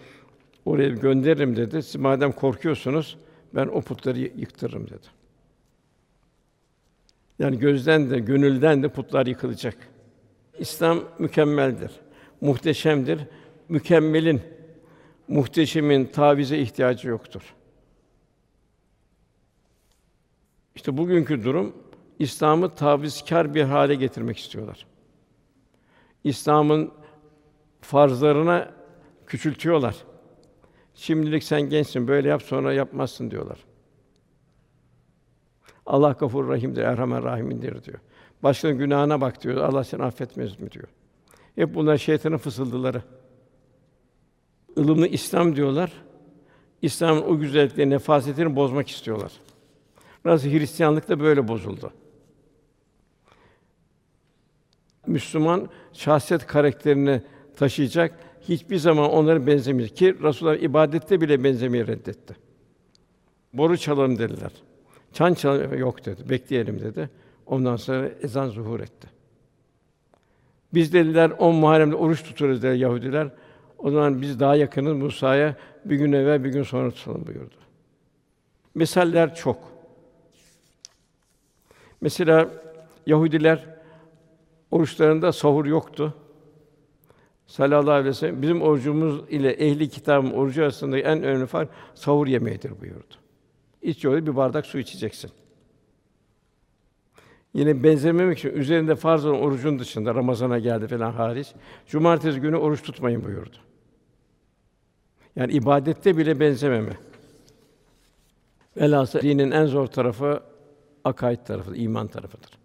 oraya 0.65 0.89
gönderirim 0.89 1.55
dedi. 1.55 1.83
Siz 1.83 1.95
madem 1.95 2.31
korkuyorsunuz 2.31 3.17
ben 3.55 3.67
o 3.67 3.81
putları 3.81 4.19
yıktırırım 4.19 4.87
dedi. 4.87 5.07
Yani 7.39 7.59
gözden 7.59 8.09
de 8.09 8.19
gönülden 8.19 8.83
de 8.83 8.89
putlar 8.89 9.25
yıkılacak. 9.25 9.77
İslam 10.59 10.99
mükemmeldir, 11.19 11.91
muhteşemdir. 12.41 13.21
Mükemmelin, 13.69 14.41
muhteşemin 15.27 16.05
tavize 16.05 16.57
ihtiyacı 16.57 17.07
yoktur. 17.07 17.55
İşte 20.75 20.97
bugünkü 20.97 21.43
durum 21.43 21.75
İslam'ı 22.19 22.75
tavizkar 22.75 23.55
bir 23.55 23.63
hale 23.63 23.95
getirmek 23.95 24.37
istiyorlar. 24.37 24.85
İslam'ın 26.23 26.91
farzlarına 27.81 28.71
küçültüyorlar. 29.27 29.95
Şimdilik 30.95 31.43
sen 31.43 31.61
gençsin, 31.61 32.07
böyle 32.07 32.27
yap, 32.29 32.41
sonra 32.41 32.73
yapmazsın 32.73 33.31
diyorlar. 33.31 33.57
Allah 35.85 36.11
Gafur 36.11 36.49
Rahim'dir, 36.49 36.81
Erhamen 36.81 37.23
Rahim'indir 37.23 37.83
diyor. 37.83 37.99
Başkanın 38.43 38.77
günahına 38.77 39.21
bak 39.21 39.43
diyor, 39.43 39.57
Allah 39.57 39.83
seni 39.83 40.03
affetmez 40.03 40.59
mi 40.59 40.71
diyor. 40.71 40.87
Hep 41.59 41.75
bunlar 41.75 41.97
şeytanın 41.97 42.37
fısıldıları. 42.37 43.03
Ilımlı 44.75 45.07
İslam 45.07 45.55
diyorlar. 45.55 45.91
İslam'ın 46.81 47.21
o 47.21 47.39
güzelliklerini, 47.39 47.93
nefasetini 47.93 48.55
bozmak 48.55 48.89
istiyorlar. 48.89 49.31
Nasıl 50.25 50.49
Hristiyanlık 50.49 51.09
da 51.09 51.19
böyle 51.19 51.47
bozuldu. 51.47 51.93
Müslüman 55.07 55.69
şahsiyet 55.93 56.47
karakterini 56.47 57.21
taşıyacak. 57.57 58.19
Hiçbir 58.41 58.77
zaman 58.77 59.11
onlara 59.11 59.47
benzemeyecek 59.47 59.97
ki 59.97 60.15
Resulullah 60.23 60.55
ibadette 60.55 61.21
bile 61.21 61.43
benzemeyi 61.43 61.87
reddetti. 61.87 62.35
Boru 63.53 63.77
çalalım 63.77 64.17
dediler. 64.19 64.51
Çan 65.13 65.33
çalalım 65.33 65.77
yok 65.77 66.05
dedi. 66.05 66.29
Bekleyelim 66.29 66.79
dedi. 66.79 67.09
Ondan 67.45 67.75
sonra 67.75 68.09
ezan 68.21 68.49
zuhur 68.49 68.79
etti. 68.79 69.18
Biz 70.73 70.93
dediler 70.93 71.29
on 71.29 71.55
Muharrem'de 71.55 71.95
oruç 71.95 72.23
tuturuz 72.23 72.63
dediler 72.63 72.77
Yahudiler. 72.77 73.27
O 73.77 73.91
zaman 73.91 74.21
biz 74.21 74.39
daha 74.39 74.55
yakınız 74.55 74.93
Musa'ya 74.93 75.55
bir 75.85 75.95
gün 75.95 76.11
evvel 76.11 76.43
bir 76.43 76.49
gün 76.49 76.63
sonra 76.63 76.91
tutalım 76.91 77.27
buyurdu. 77.27 77.55
Misaller 78.75 79.35
çok. 79.35 79.57
Mesela 82.01 82.49
Yahudiler 83.05 83.65
oruçlarında 84.71 85.31
sahur 85.31 85.65
yoktu. 85.65 86.13
Sallallahu 87.47 87.91
aleyhi 87.91 88.21
ve 88.21 88.41
bizim 88.41 88.61
orucumuz 88.61 89.21
ile 89.29 89.51
ehli 89.51 89.89
kitabın 89.89 90.31
orucu 90.31 90.63
arasında 90.63 90.99
en 90.99 91.23
önemli 91.23 91.45
fark 91.45 91.69
sahur 91.95 92.27
yemeğidir 92.27 92.81
buyurdu. 92.81 93.15
İç 93.81 94.03
yolu 94.03 94.27
bir 94.27 94.35
bardak 94.35 94.65
su 94.65 94.79
içeceksin. 94.79 95.31
Yine 97.53 97.83
benzememek 97.83 98.37
için 98.37 98.49
üzerinde 98.49 98.95
farz 98.95 99.25
olan 99.25 99.41
orucun 99.41 99.79
dışında 99.79 100.15
Ramazana 100.15 100.59
geldi 100.59 100.87
falan 100.87 101.11
hariç 101.11 101.47
cumartesi 101.87 102.39
günü 102.39 102.55
oruç 102.55 102.81
tutmayın 102.81 103.23
buyurdu. 103.23 103.57
Yani 105.35 105.53
ibadette 105.53 106.17
bile 106.17 106.39
benzememe. 106.39 106.97
Velhâsıl 108.77 109.21
dinin 109.21 109.51
en 109.51 109.65
zor 109.65 109.87
tarafı 109.87 110.43
akaid 111.03 111.45
tarafı, 111.45 111.75
iman 111.75 112.07
tarafıdır. 112.07 112.59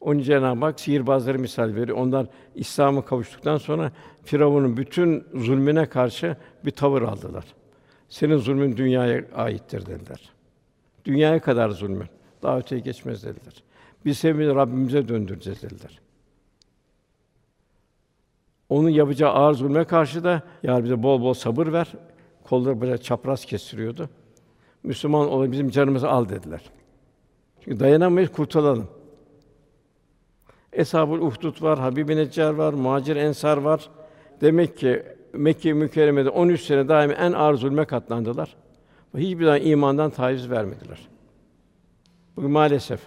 Onun 0.00 0.20
Cenab-ı 0.20 0.64
Hak 0.64 0.80
sihirbazları 0.80 1.38
misal 1.38 1.74
veriyor. 1.74 1.98
Onlar 1.98 2.26
İslam'a 2.54 3.04
kavuştuktan 3.04 3.56
sonra 3.56 3.92
Firavun'un 4.24 4.76
bütün 4.76 5.24
zulmüne 5.34 5.86
karşı 5.86 6.36
bir 6.64 6.70
tavır 6.70 7.02
aldılar. 7.02 7.44
Senin 8.08 8.36
zulmün 8.36 8.76
dünyaya 8.76 9.24
aittir 9.34 9.86
dediler. 9.86 10.32
Dünyaya 11.04 11.40
kadar 11.40 11.70
zulmün. 11.70 12.06
Daha 12.42 12.58
öteye 12.58 12.80
geçmez 12.80 13.24
dediler. 13.24 13.62
Biz 14.04 14.18
sevgili 14.18 14.54
Rabbimize 14.54 15.08
döndüreceğiz 15.08 15.62
dediler. 15.62 16.00
Onun 18.68 18.88
yapacağı 18.88 19.30
ağır 19.30 19.54
zulme 19.54 19.84
karşı 19.84 20.24
da 20.24 20.42
ya 20.62 20.84
bize 20.84 21.02
bol 21.02 21.20
bol 21.20 21.34
sabır 21.34 21.72
ver. 21.72 21.92
Kolları 22.44 22.80
böyle 22.80 22.98
çapraz 22.98 23.44
kestiriyordu. 23.44 24.08
Müslüman 24.82 25.28
ol 25.28 25.52
bizim 25.52 25.70
canımızı 25.70 26.08
al 26.08 26.28
dediler. 26.28 26.62
Çünkü 27.60 27.80
dayanamayız 27.80 28.32
kurtulalım. 28.32 28.88
Eshab-ül 30.72 31.20
Uhdud 31.20 31.62
var, 31.62 31.78
Habib-i 31.78 32.16
Neccar 32.16 32.50
var, 32.50 32.72
Muhacir 32.72 33.16
Ensar 33.16 33.56
var. 33.56 33.90
Demek 34.40 34.78
ki 34.78 35.02
Mekke 35.32 35.72
mükerremede 35.72 36.30
13 36.30 36.60
sene 36.60 36.88
daim 36.88 37.10
en 37.10 37.32
ağır 37.32 37.54
zulme 37.54 37.84
katlandılar. 37.84 38.56
Hiçbir 39.16 39.44
zaman 39.44 39.62
imandan 39.62 40.10
taviz 40.10 40.50
vermediler. 40.50 41.08
Bugün 42.36 42.50
maalesef 42.50 43.00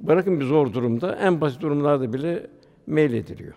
bırakın 0.00 0.40
bir 0.40 0.44
zor 0.44 0.72
durumda 0.72 1.16
en 1.16 1.40
basit 1.40 1.60
durumlarda 1.60 2.12
bile 2.12 2.46
meylediliyor. 2.86 3.54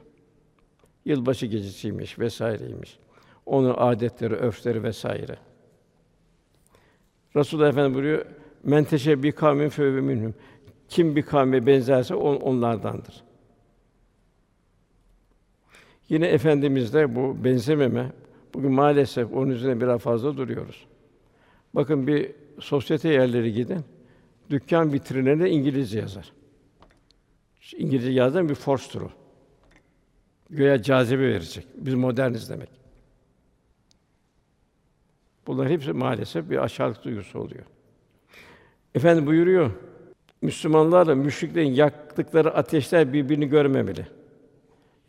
Yılbaşı 1.05 1.45
gecesiymiş 1.45 2.19
vesaireymiş. 2.19 2.99
Onun 3.45 3.73
adetleri, 3.77 4.35
örfleri 4.35 4.83
vesaire. 4.83 5.37
Resulullah 7.35 7.69
Efendimiz 7.69 7.95
buyuruyor: 7.95 8.25
"Men 8.63 8.83
teşebbi 8.83 9.31
kavmin 9.31 9.69
fe 9.69 9.83
minhum." 9.83 10.33
Kim 10.89 11.15
bir 11.15 11.21
kavme 11.21 11.65
benzerse 11.65 12.15
on, 12.15 12.35
onlardandır. 12.35 13.23
Yine 16.09 16.27
efendimizde 16.27 17.15
bu 17.15 17.43
benzememe 17.43 18.11
bugün 18.53 18.71
maalesef 18.71 19.33
onun 19.33 19.51
üzerine 19.51 19.81
biraz 19.81 20.01
fazla 20.01 20.37
duruyoruz. 20.37 20.85
Bakın 21.73 22.07
bir 22.07 22.31
sosyete 22.59 23.09
yerleri 23.09 23.53
gidin. 23.53 23.85
Dükkan 24.49 24.93
vitrinlerinde 24.93 25.49
İngilizce 25.49 25.99
yazar. 25.99 26.31
İngilizce 27.77 28.11
yazan 28.11 28.49
bir 28.49 28.55
forstur 28.55 29.01
o. 29.01 29.09
Göya 30.49 30.81
cazibe 30.81 31.21
verecek. 31.21 31.67
Biz 31.75 31.93
moderniz 31.93 32.49
demek. 32.49 32.69
Bunlar 35.47 35.69
hepsi 35.69 35.93
maalesef 35.93 36.49
bir 36.49 36.57
aşağılık 36.57 37.03
duygusu 37.03 37.39
oluyor. 37.39 37.63
Efendim 38.95 39.25
buyuruyor, 39.25 39.71
Müslümanlarla 40.41 41.15
müşriklerin 41.15 41.71
yaktıkları 41.71 42.53
ateşler 42.53 43.13
birbirini 43.13 43.49
görmemeli. 43.49 44.07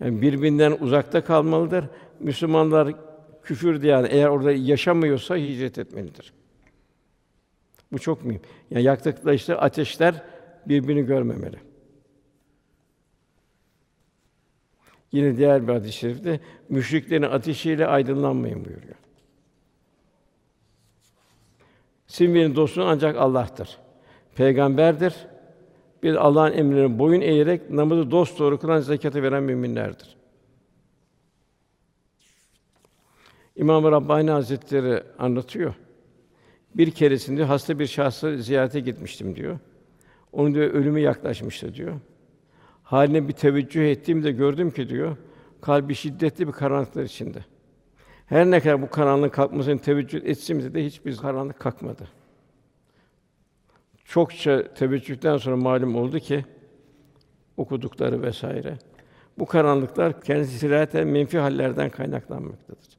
Yani 0.01 0.22
birbirinden 0.22 0.77
uzakta 0.81 1.25
kalmalıdır. 1.25 1.85
Müslümanlar 2.20 2.94
küfür 3.42 3.83
yani 3.83 4.09
eğer 4.11 4.29
orada 4.29 4.53
yaşamıyorsa 4.53 5.37
hicret 5.37 5.79
etmelidir. 5.79 6.33
Bu 7.92 7.99
çok 7.99 8.25
mühim. 8.25 8.42
Yani 8.70 8.83
yaktıkları 8.83 9.35
işte 9.35 9.57
ateşler 9.57 10.22
birbirini 10.66 11.07
görmemeli. 11.07 11.57
Yine 15.12 15.37
diğer 15.37 15.68
bir 15.68 15.72
hadis-i 15.72 15.92
şerifte 15.92 16.40
müşriklerin 16.68 17.22
ateşiyle 17.22 17.87
aydınlanmayın 17.87 18.64
buyuruyor. 18.64 18.94
Sizin 22.07 22.57
dostun 22.57 22.83
ancak 22.83 23.16
Allah'tır. 23.16 23.79
Peygamberdir. 24.35 25.27
Bir 26.03 26.14
Allah'ın 26.14 26.53
emrine 26.53 26.99
boyun 26.99 27.20
eğerek 27.20 27.70
namazı 27.70 28.11
dost 28.11 28.38
doğru 28.38 28.59
kılan, 28.59 28.81
zekatı 28.81 29.22
veren 29.22 29.42
müminlerdir. 29.42 30.16
İmam-ı 33.57 33.92
Rabbani 33.92 34.31
Hazretleri 34.31 35.03
anlatıyor. 35.18 35.75
Bir 36.77 36.91
keresinde 36.91 37.45
hasta 37.45 37.79
bir 37.79 37.87
şahsı 37.87 38.43
ziyarete 38.43 38.81
gitmiştim 38.81 39.37
diyor. 39.37 39.59
Onun 40.33 40.55
diyor 40.55 40.71
ölümü 40.71 41.01
yaklaşmıştı 41.01 41.75
diyor. 41.75 42.01
Haline 42.83 43.29
bir 43.29 43.33
teveccüh 43.33 43.91
ettiğimde 43.91 44.33
gördüm 44.33 44.71
ki 44.71 44.89
diyor, 44.89 45.17
kalbi 45.61 45.95
şiddetli 45.95 46.47
bir 46.47 46.53
karanlıklar 46.53 47.03
içinde. 47.03 47.45
Her 48.27 48.51
ne 48.51 48.61
kadar 48.61 48.83
bu 48.83 48.91
karanlık 48.91 49.35
kalkmasını 49.35 49.79
teveccüh 49.79 50.21
etsim 50.25 50.75
de 50.75 50.85
hiçbir 50.85 51.17
karanlık 51.17 51.61
kalkmadı. 51.61 52.09
Çokça 54.05 54.75
teveccühten 54.75 55.37
sonra 55.37 55.57
malum 55.57 55.97
oldu 55.97 56.19
ki 56.19 56.45
okudukları 57.57 58.23
vesaire 58.23 58.79
bu 59.39 59.47
karanlıklar 59.47 60.21
kendisi 60.21 60.59
siraten 60.59 61.07
menfi 61.07 61.39
hallerden 61.39 61.91
kaynaklanmaktadır. 61.91 62.96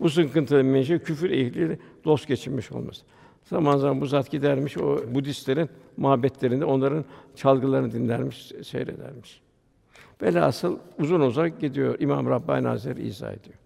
Bu 0.00 0.10
sıkıntıların 0.10 0.66
menşe 0.66 0.98
küfür 0.98 1.30
ehli 1.30 1.78
dost 2.04 2.28
geçinmiş 2.28 2.72
olması. 2.72 3.02
Zaman 3.44 3.76
zaman 3.76 4.00
bu 4.00 4.06
zat 4.06 4.30
gidermiş 4.30 4.78
o 4.78 5.14
Budistlerin 5.14 5.68
mabetlerinde 5.96 6.64
onların 6.64 7.04
çalgılarını 7.34 7.92
dinlermiş, 7.92 8.52
seyredermiş. 8.64 9.40
Velhasıl 10.22 10.78
uzun 10.98 11.20
uzak 11.20 11.60
gidiyor 11.60 11.96
İmam 11.98 12.30
Rabbani 12.30 12.66
Hazretleri 12.66 13.06
izah 13.06 13.32
ediyor. 13.32 13.56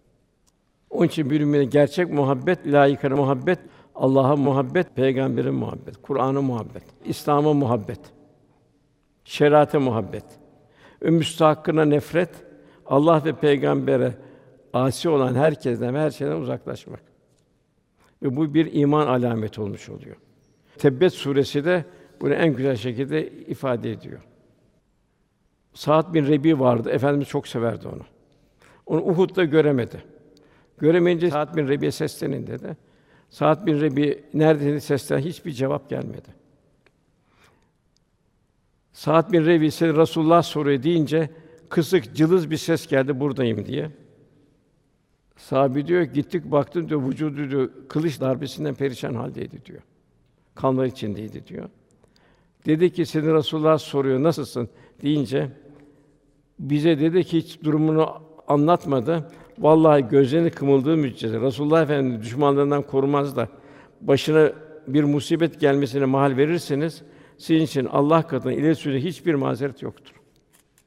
Onun 0.90 1.06
için 1.06 1.30
bir 1.30 1.62
gerçek 1.62 2.12
muhabbet, 2.12 2.66
layıkına 2.66 3.16
muhabbet, 3.16 3.58
Allah'a 3.94 4.36
muhabbet, 4.36 4.96
peygambere 4.96 5.50
muhabbet, 5.50 6.02
Kur'an'a 6.02 6.42
muhabbet, 6.42 6.82
İslam'a 7.04 7.52
muhabbet, 7.52 8.00
şeriate 9.24 9.78
muhabbet, 9.78 10.24
ve 11.02 11.10
müstahakkına 11.10 11.84
nefret, 11.84 12.30
Allah 12.86 13.24
ve 13.24 13.32
peygambere 13.32 14.14
asi 14.72 15.08
olan 15.08 15.34
herkesten 15.34 15.94
ve 15.94 15.98
her 15.98 16.10
şeyden 16.10 16.36
uzaklaşmak. 16.36 17.00
Ve 18.22 18.36
bu 18.36 18.54
bir 18.54 18.72
iman 18.72 19.06
alameti 19.06 19.60
olmuş 19.60 19.88
oluyor. 19.88 20.16
Tebbet 20.78 21.12
suresi 21.12 21.64
de 21.64 21.84
bunu 22.20 22.34
en 22.34 22.56
güzel 22.56 22.76
şekilde 22.76 23.28
ifade 23.28 23.90
ediyor. 23.92 24.20
Saat 25.74 26.14
bin 26.14 26.26
Rebi 26.26 26.60
vardı. 26.60 26.90
Efendimiz 26.90 27.28
çok 27.28 27.48
severdi 27.48 27.88
onu. 27.88 28.02
Onu 28.86 29.02
Uhud'da 29.02 29.44
göremedi. 29.44 30.02
Göremeyince 30.78 31.30
Saat 31.30 31.56
bin 31.56 31.68
Rebi'ye 31.68 31.90
seslenin 31.90 32.46
dedi. 32.46 32.76
Saat 33.30 33.66
bin 33.66 33.80
Rebi 33.80 34.24
nerede 34.34 34.80
seslen 34.80 35.18
hiçbir 35.18 35.52
cevap 35.52 35.90
gelmedi. 35.90 36.28
Saat 38.92 39.32
bin 39.32 39.46
Rebi 39.46 39.66
ise 39.66 39.94
Rasulullah 39.94 40.42
soruyor 40.42 40.82
deyince 40.82 41.30
kısık 41.68 42.16
cılız 42.16 42.50
bir 42.50 42.56
ses 42.56 42.86
geldi 42.86 43.20
buradayım 43.20 43.66
diye. 43.66 43.90
Sahabi 45.48 45.86
diyor 45.86 46.02
gittik 46.02 46.44
baktım 46.44 46.88
diyor 46.88 47.08
vücudu 47.08 47.50
diyor 47.50 47.70
kılıç 47.88 48.20
darbesinden 48.20 48.74
perişan 48.74 49.14
haldeydi 49.14 49.64
diyor. 49.64 49.80
Kanlar 50.54 50.86
içindeydi 50.86 51.46
diyor. 51.46 51.68
Dedi 52.66 52.92
ki 52.92 53.06
seni 53.06 53.32
Rasulullah 53.32 53.78
soruyor 53.78 54.22
nasılsın 54.22 54.68
deyince 55.02 55.48
bize 56.58 57.00
dedi 57.00 57.24
ki 57.24 57.38
hiç 57.38 57.62
durumunu 57.62 58.22
anlatmadı. 58.48 59.30
Vallahi 59.58 60.08
gözlerini 60.08 60.50
kımıldığı 60.50 60.96
müddetçe 60.96 61.40
Resulullah 61.40 61.82
Efendimiz 61.82 62.22
düşmanlarından 62.22 62.82
korumaz 62.82 63.36
da 63.36 63.48
başına 64.00 64.52
bir 64.86 65.04
musibet 65.04 65.60
gelmesine 65.60 66.04
mahal 66.04 66.36
verirseniz 66.36 67.02
sizin 67.38 67.64
için 67.64 67.86
Allah 67.86 68.26
katında 68.26 68.52
ileri 68.52 69.04
hiçbir 69.04 69.34
mazeret 69.34 69.82
yoktur. 69.82 70.14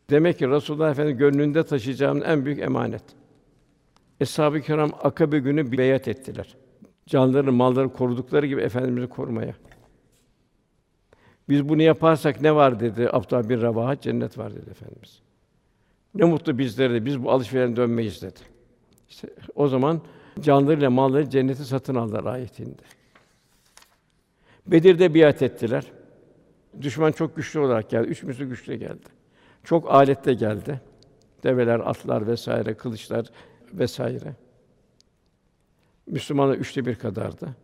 Demek 0.09 0.39
ki 0.39 0.49
Resulullah 0.49 0.91
Efendimiz 0.91 1.19
gönlünde 1.19 1.63
taşıyacağımız 1.63 2.23
en 2.25 2.45
büyük 2.45 2.59
emanet. 2.59 3.03
Eshab-ı 4.23 4.61
Kiram 4.61 4.91
Akabe 5.01 5.39
günü 5.39 5.71
beyat 5.71 6.07
ettiler. 6.07 6.55
Canlarını, 7.05 7.51
mallarını 7.51 7.93
korudukları 7.93 8.45
gibi 8.45 8.61
efendimizi 8.61 9.07
korumaya. 9.07 9.55
Biz 11.49 11.69
bunu 11.69 11.81
yaparsak 11.81 12.41
ne 12.41 12.55
var 12.55 12.79
dedi 12.79 13.09
Abdullah 13.11 13.49
bin 13.49 13.61
Ravaha, 13.61 14.01
cennet 14.01 14.37
var 14.37 14.55
dedi 14.55 14.69
efendimiz. 14.69 15.21
Ne 16.15 16.25
mutlu 16.25 16.57
bizlere 16.57 16.93
de 16.93 17.05
biz 17.05 17.23
bu 17.23 17.31
alışverişe 17.31 17.75
dönmeyiz 17.75 18.21
dedi. 18.21 18.39
İşte 19.09 19.27
o 19.55 19.67
zaman 19.67 20.01
canlarıyla 20.39 20.89
malları 20.89 21.29
cenneti 21.29 21.65
satın 21.65 21.95
aldılar 21.95 22.25
ayetinde. 22.25 22.81
Bedir'de 24.67 25.13
biat 25.13 25.41
ettiler. 25.41 25.83
Düşman 26.81 27.11
çok 27.11 27.35
güçlü 27.35 27.59
olarak 27.59 27.89
geldi. 27.89 28.07
Üç 28.07 28.23
müslü 28.23 28.49
güçlü 28.49 28.75
geldi. 28.75 29.09
Çok 29.63 29.91
alette 29.93 30.33
geldi. 30.33 30.81
Develer, 31.43 31.79
atlar 31.79 32.27
vesaire, 32.27 32.73
kılıçlar 32.73 33.25
vesaire. 33.73 34.35
Müslümanlar 36.07 36.55
üçte 36.55 36.85
bir 36.85 36.95
kadardı. 36.95 37.55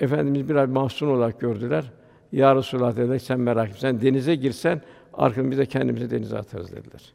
Efendimiz 0.00 0.48
biraz 0.48 0.68
mahzun 0.68 1.08
olarak 1.08 1.40
gördüler. 1.40 1.92
Ya 2.32 2.56
Resulallah 2.56 2.96
dediler, 2.96 3.18
sen 3.18 3.40
merak 3.40 3.68
etme. 3.68 3.80
Sen 3.80 4.02
denize 4.02 4.34
girsen, 4.34 4.82
arkamızda 5.12 5.50
biz 5.50 5.58
de 5.58 5.66
kendimizi 5.66 6.10
denize 6.10 6.38
atarız 6.38 6.72
dediler. 6.72 7.12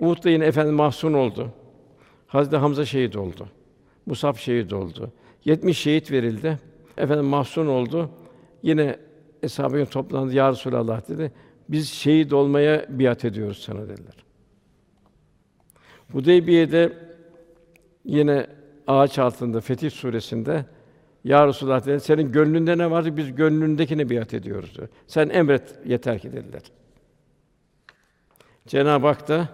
Uhud'da 0.00 0.30
yine 0.30 0.44
Efendimiz 0.44 0.78
mahzun 0.78 1.12
oldu. 1.12 1.50
Hazreti 2.26 2.56
Hamza 2.56 2.84
şehit 2.84 3.16
oldu. 3.16 3.48
Musab 4.06 4.36
şehit 4.36 4.72
oldu. 4.72 5.12
70 5.44 5.78
şehit 5.78 6.10
verildi. 6.10 6.58
Efendim 6.96 7.24
mahzun 7.24 7.66
oldu. 7.66 8.10
Yine 8.62 8.98
eshab 9.42 9.90
toplandı. 9.90 10.34
Ya 10.34 10.50
Resulallah 10.50 11.08
dedi. 11.08 11.32
Biz 11.68 11.88
şehit 11.88 12.32
olmaya 12.32 12.86
biat 12.88 13.24
ediyoruz 13.24 13.58
sana 13.58 13.88
dediler. 13.88 14.14
Hudeybiye'de 16.12 16.92
yine 18.04 18.46
ağaç 18.86 19.18
altında 19.18 19.60
Fetih 19.60 19.90
suresinde 19.90 20.64
ya 21.24 21.46
Resulullah 21.46 21.86
dedi, 21.86 22.00
senin 22.00 22.32
gönlünde 22.32 22.78
ne 22.78 22.90
vardı? 22.90 23.16
Biz 23.16 23.34
gönlündekine 23.34 24.10
biat 24.10 24.34
ediyoruz. 24.34 24.78
Dedi. 24.78 24.88
Sen 25.06 25.28
emret 25.28 25.74
yeter 25.84 26.18
ki 26.18 26.32
dediler. 26.32 26.62
Cenab-ı 28.66 29.06
Hak 29.06 29.28
da 29.28 29.48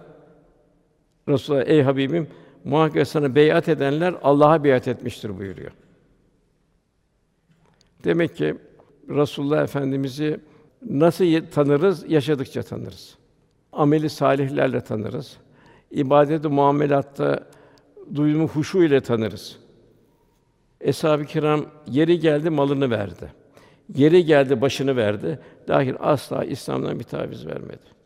Resulullah 1.27 1.63
ey 1.67 1.81
Habibim 1.81 2.27
muhakkak 2.63 3.07
sana 3.07 3.35
beyat 3.35 3.69
edenler 3.69 4.15
Allah'a 4.23 4.63
biat 4.63 4.87
etmiştir 4.87 5.37
buyuruyor. 5.39 5.71
Demek 8.03 8.35
ki 8.35 8.55
Resulullah 9.09 9.63
Efendimizi 9.63 10.39
nasıl 10.89 11.25
tanırız? 11.51 12.11
Yaşadıkça 12.11 12.63
tanırız. 12.63 13.17
Ameli 13.71 14.09
salihlerle 14.09 14.81
tanırız. 14.81 15.37
İbadet-i 15.91 16.47
muamelatta 16.47 17.47
duyumu 18.15 18.47
huşu 18.47 18.83
ile 18.83 19.01
tanırız. 19.01 19.59
Eshab-ı 20.81 21.25
kiram 21.25 21.65
yeri 21.87 22.19
geldi 22.19 22.49
malını 22.49 22.91
verdi. 22.91 23.33
Yeri 23.95 24.25
geldi 24.25 24.61
başını 24.61 24.95
verdi. 24.95 25.39
Dahil 25.67 25.95
asla 25.99 26.45
İslam'dan 26.45 26.99
bir 26.99 27.03
taviz 27.03 27.47
vermedi. 27.47 27.99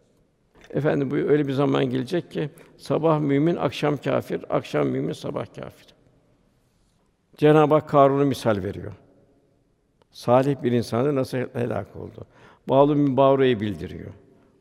Efendim 0.70 1.12
bu 1.12 1.16
öyle 1.16 1.48
bir 1.48 1.54
zaman 1.54 1.90
gelecek 1.90 2.32
ki 2.32 2.50
sabah 2.78 3.20
mümin, 3.20 3.56
akşam 3.56 3.98
kafir, 3.98 4.42
akşam 4.50 4.88
mümin, 4.88 5.14
sabah 5.14 5.46
kafir. 5.46 5.88
Cenab-ı 7.38 7.74
Hak 7.74 7.90
Karun'u 7.90 8.26
misal 8.26 8.64
veriyor. 8.64 8.94
Salih 10.12 10.64
bir 10.64 10.72
insanı 10.72 11.16
nasıl 11.16 11.38
helak 11.38 11.96
oldu? 11.96 12.26
Bağlı 12.70 12.96
mübareği 12.96 13.60
bildiriyor. 13.60 14.12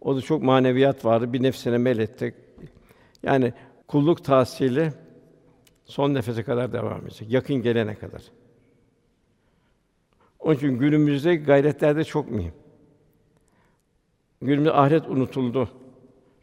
O 0.00 0.16
da 0.16 0.20
çok 0.20 0.42
maneviyat 0.42 1.04
vardı. 1.04 1.32
Bir 1.32 1.42
nefsine 1.42 1.78
meletti. 1.78 2.34
Yani 3.22 3.52
kulluk 3.88 4.24
tahsili 4.24 4.92
son 5.84 6.14
nefese 6.14 6.42
kadar 6.42 6.72
devam 6.72 7.06
edecek. 7.06 7.30
Yakın 7.30 7.56
gelene 7.56 7.94
kadar. 7.94 8.22
Onun 10.38 10.54
için 10.54 10.78
günümüzde 10.78 11.36
gayretlerde 11.36 12.04
çok 12.04 12.30
mühim. 12.30 12.52
Günümüzde 14.42 14.72
ahiret 14.72 15.08
unutuldu. 15.08 15.68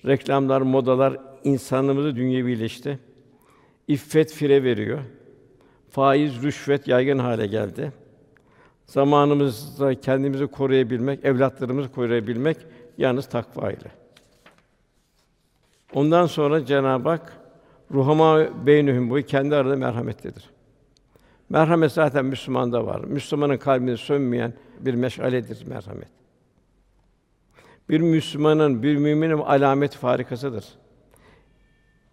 Reklamlar, 0.06 0.62
modalar 0.62 1.18
insanlığımızı 1.44 2.16
dünyevileşti. 2.16 3.00
İffet 3.88 4.34
fire 4.34 4.64
veriyor. 4.64 5.00
Faiz, 5.90 6.44
rüşvet 6.44 6.88
yaygın 6.88 7.20
hale 7.20 7.48
geldi. 7.48 7.92
Zamanımızda 8.86 10.00
kendimizi 10.00 10.48
koruyabilmek, 10.48 11.26
evlatlarımızı 11.26 11.92
koruyabilmek 11.92 12.58
yalnız 12.98 13.30
takva 13.30 13.72
ile. 13.72 13.92
Ondan 15.94 16.26
sonra 16.26 16.66
Cenab-ı 16.66 17.10
Hak 17.10 17.34
ruhama 17.92 18.66
beynühüm 18.66 19.10
bu 19.10 19.22
kendi 19.22 19.56
arada 19.56 19.76
merhametlidir. 19.76 20.50
Merhamet 21.50 21.92
zaten 21.92 22.26
Müslümanda 22.26 22.86
var. 22.86 23.00
Müslümanın 23.00 23.58
kalbinde 23.58 23.98
sönmeyen 23.98 24.54
bir 24.80 24.94
meşaledir 24.94 25.68
merhamet. 25.68 26.08
Bir 27.90 28.00
Müslümanın, 28.02 28.84
bir 28.84 28.96
müminin 28.96 29.38
alamet 29.38 29.96
farikasıdır. 29.96 30.66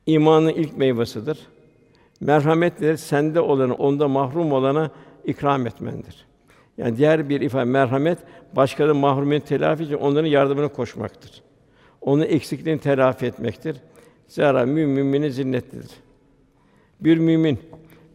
İmanın 0.06 0.48
ilk 0.48 0.76
meyvesidir. 0.76 1.46
Merhametler 2.20 2.96
sende 2.96 3.40
olanı, 3.40 3.74
onda 3.74 4.08
mahrum 4.08 4.52
olana 4.52 4.90
ikram 5.24 5.66
etmendir. 5.66 6.26
Yani 6.78 6.96
diğer 6.96 7.28
bir 7.28 7.40
ifade 7.40 7.64
merhamet 7.64 8.18
başkalarının 8.56 8.96
mahrumiyet 8.96 9.46
telafi 9.46 9.84
için 9.84 9.94
onların 9.94 10.28
yardımına 10.28 10.68
koşmaktır. 10.68 11.45
Onun 12.06 12.22
eksikliğini 12.22 12.80
telafi 12.80 13.26
etmektir. 13.26 13.76
Zira 14.28 14.66
müminin 14.66 15.28
zinnetlidir. 15.28 15.90
Bir 17.00 17.18
mümin 17.18 17.58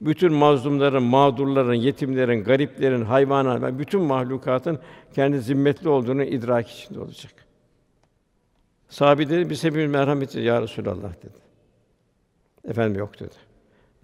bütün 0.02 0.34
mazlumların, 0.34 1.04
mağdurların, 1.04 1.74
yetimlerin, 1.74 2.44
gariplerin, 2.44 3.02
hayvanların, 3.02 3.80
bütün 3.80 4.02
mahlukatın 4.02 4.80
kendi 5.14 5.40
zimmetli 5.42 5.90
olduğunu 5.90 6.24
idrak 6.24 6.70
içinde 6.70 7.00
olacak. 7.00 7.34
Sahabe 8.90 9.30
dedi, 9.30 9.50
biz 9.50 9.64
hepimiz 9.64 9.92
merhamet 9.92 10.36
ya 10.36 10.62
Resulallah 10.62 11.14
dedi. 11.24 11.40
Efendim 12.68 13.00
yok 13.00 13.20
dedi. 13.20 13.36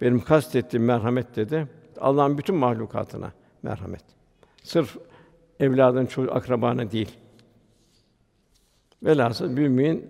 Benim 0.01 0.19
kastettiğim 0.19 0.85
merhamet 0.85 1.35
dedi. 1.35 1.67
Allah'ın 1.99 2.37
bütün 2.37 2.55
mahlukatına 2.55 3.31
merhamet. 3.63 4.03
Sırf 4.63 4.97
evladın, 5.59 6.05
çocuğu, 6.05 6.33
akrabana 6.33 6.91
değil. 6.91 7.17
Velhasıl 9.03 9.49
mümin 9.49 10.09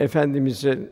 efendimize 0.00 0.90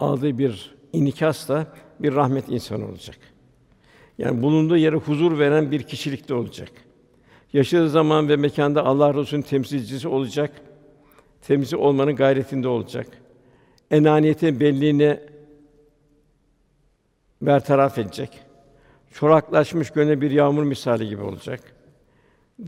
aldığı 0.00 0.38
bir 0.38 0.74
inikasla 0.92 1.66
bir 2.00 2.14
rahmet 2.14 2.48
insanı 2.48 2.88
olacak. 2.88 3.16
Yani 4.18 4.42
bulunduğu 4.42 4.76
yere 4.76 4.96
huzur 4.96 5.38
veren 5.38 5.70
bir 5.70 5.82
kişilikte 5.82 6.34
olacak. 6.34 6.70
Yaşadığı 7.52 7.90
zaman 7.90 8.28
ve 8.28 8.36
mekanda 8.36 8.84
Allah 8.84 9.14
Resulü'nün 9.14 9.42
temsilcisi 9.42 10.08
olacak. 10.08 10.52
Temsil 11.42 11.76
olmanın 11.76 12.16
gayretinde 12.16 12.68
olacak. 12.68 13.06
Enaniyetin 13.90 14.60
belliğini 14.60 15.20
bertaraf 17.42 17.98
edecek. 17.98 18.30
Çoraklaşmış 19.12 19.90
gönle 19.90 20.20
bir 20.20 20.30
yağmur 20.30 20.62
misali 20.62 21.08
gibi 21.08 21.22
olacak. 21.22 21.60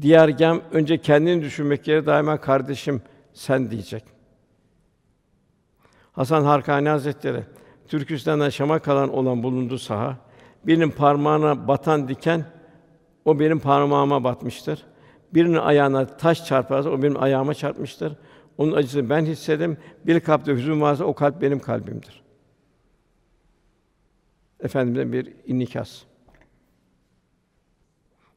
Diğer 0.02 0.28
gem 0.28 0.60
önce 0.72 0.98
kendini 0.98 1.42
düşünmek 1.42 1.88
yerine 1.88 2.06
daima 2.06 2.40
kardeşim 2.40 3.02
sen 3.34 3.70
diyecek. 3.70 4.04
Hasan 6.12 6.44
Harkani 6.44 6.88
Hazretleri 6.88 7.44
Türkistan'dan 7.88 8.48
Şam'a 8.48 8.78
kalan 8.78 9.08
olan 9.08 9.42
bulunduğu 9.42 9.78
saha 9.78 10.16
birinin 10.66 10.90
parmağına 10.90 11.68
batan 11.68 12.08
diken 12.08 12.44
o 13.24 13.40
benim 13.40 13.60
parmağıma 13.60 14.24
batmıştır. 14.24 14.86
Birinin 15.34 15.58
ayağına 15.58 16.06
taş 16.06 16.44
çarparsa 16.44 16.90
o 16.90 17.02
benim 17.02 17.22
ayağıma 17.22 17.54
çarpmıştır. 17.54 18.16
Onun 18.58 18.72
acısını 18.72 19.10
ben 19.10 19.24
hissedim. 19.24 19.78
Bir 20.06 20.20
kalpte 20.20 20.52
hüzün 20.52 20.80
varsa 20.80 21.04
o 21.04 21.14
kalp 21.14 21.42
benim 21.42 21.58
kalbimdir. 21.60 22.22
Efendimiz'den 24.60 25.12
bir 25.12 25.32
inikas. 25.46 26.02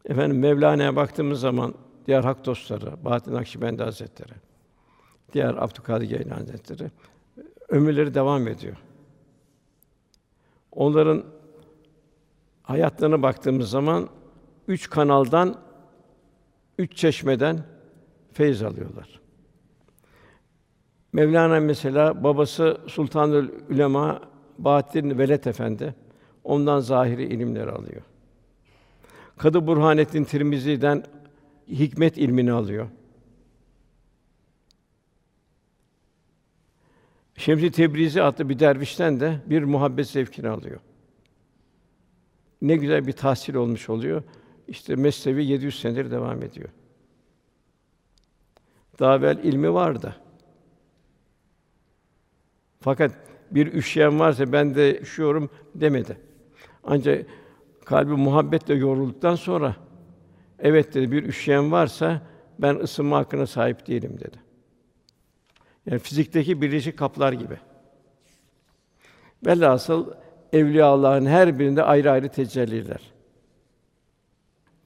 Efendim 0.06 0.40
Mevlana'ya 0.40 0.96
baktığımız 0.96 1.40
zaman 1.40 1.74
diğer 2.08 2.24
hak 2.24 2.46
dostları, 2.46 3.06
Bahattin 3.06 3.34
Nakşibendi 3.34 3.84
Hazretleri, 3.84 4.34
diğer 5.34 5.54
Abdülkadir 5.64 6.06
Geylani 6.06 6.34
Hazretleri 6.34 6.92
ömürleri 7.70 8.14
devam 8.14 8.48
ediyor. 8.48 8.78
Onların 10.72 11.24
hayatlarına 12.64 13.22
baktığımız 13.22 13.70
zaman 13.70 14.10
üç 14.68 14.90
kanaldan, 14.90 15.56
üç 16.78 16.96
çeşmeden 16.96 17.60
feyiz 18.34 18.64
alıyorlar. 18.64 19.20
Mevlana 21.14 21.60
mesela 21.60 22.24
babası 22.24 22.78
Sultanül 22.88 23.50
Ülema 23.70 24.22
Bahattin 24.58 25.18
Veled 25.18 25.46
Efendi 25.46 25.96
ondan 26.44 26.80
zahiri 26.80 27.24
ilimleri 27.24 27.72
alıyor. 27.72 28.02
Kadı 29.38 29.68
Burhanettin 29.68 30.24
Tirmizi'den 30.24 31.04
hikmet 31.68 32.18
ilmini 32.18 32.52
alıyor. 32.52 32.88
Şemsi 37.38 37.72
Tebrizi 37.72 38.22
adlı 38.22 38.50
bir 38.50 38.60
dervişten 38.60 39.20
de 39.20 39.40
bir 39.46 39.64
muhabbet 39.64 40.08
zevkini 40.08 40.50
alıyor. 40.50 40.80
Ne 42.62 42.76
güzel 42.76 43.08
bir 43.08 43.12
tahsil 43.12 43.56
olmuş 43.56 43.90
oluyor. 43.90 44.24
İşte 44.68 44.96
mesnevi 44.96 45.46
700 45.46 45.80
senedir 45.80 46.12
devam 46.12 46.44
ediyor. 46.44 46.70
Daha 49.00 49.16
evvel 49.16 49.38
ilmi 49.44 49.74
vardı. 49.74 50.16
Fakat 52.80 53.12
bir 53.52 53.74
üşüyen 53.74 54.20
varsa 54.20 54.52
ben 54.52 54.76
de 54.76 55.00
üşüyorum 55.00 55.50
demedi. 55.76 56.18
Ancak 56.84 57.26
kalbi 57.86 58.12
muhabbetle 58.12 58.74
yorulduktan 58.74 59.36
sonra 59.36 59.76
evet 60.60 60.94
dedi 60.94 61.12
bir 61.12 61.24
üşüyen 61.24 61.72
varsa 61.72 62.22
ben 62.60 62.76
ısınma 62.76 63.18
hakkına 63.18 63.48
sahip 63.48 63.88
değilim 63.88 64.20
dedi. 64.20 64.43
Yani 65.86 66.00
fizikteki 66.00 66.62
birleşik 66.62 66.98
kaplar 66.98 67.34
gibi. 67.34 67.58
Velhasıl 69.46 70.14
evliya 70.54 70.86
Allah'ın 70.86 71.26
her 71.26 71.60
birinde 71.60 71.84
ayrı 71.84 72.12
ayrı 72.12 72.30
tecelliler. 72.30 73.02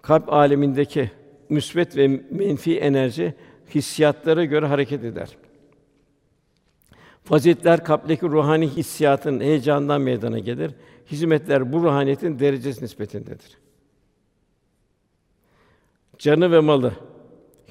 Kalp 0.02 0.34
alemindeki 0.34 1.12
müsbet 1.50 1.98
ve 1.98 2.08
menfi 2.32 2.80
enerji 2.80 3.34
hissiyatlara 3.76 4.45
göre 4.45 4.66
hareket 4.66 5.04
eder. 5.04 5.38
Faziletler 7.24 7.84
kalpteki 7.84 8.26
ruhani 8.26 8.68
hissiyatın 8.68 9.39
heyecanından 9.39 10.02
meydana 10.02 10.39
gelir. 10.39 10.72
Hizmetler 11.12 11.74
bu 11.74 11.84
ruhaniyetin 11.84 12.39
derecesi 12.39 12.84
nispetindedir. 12.84 13.58
Canı 16.18 16.52
ve 16.52 16.60
malı 16.60 16.93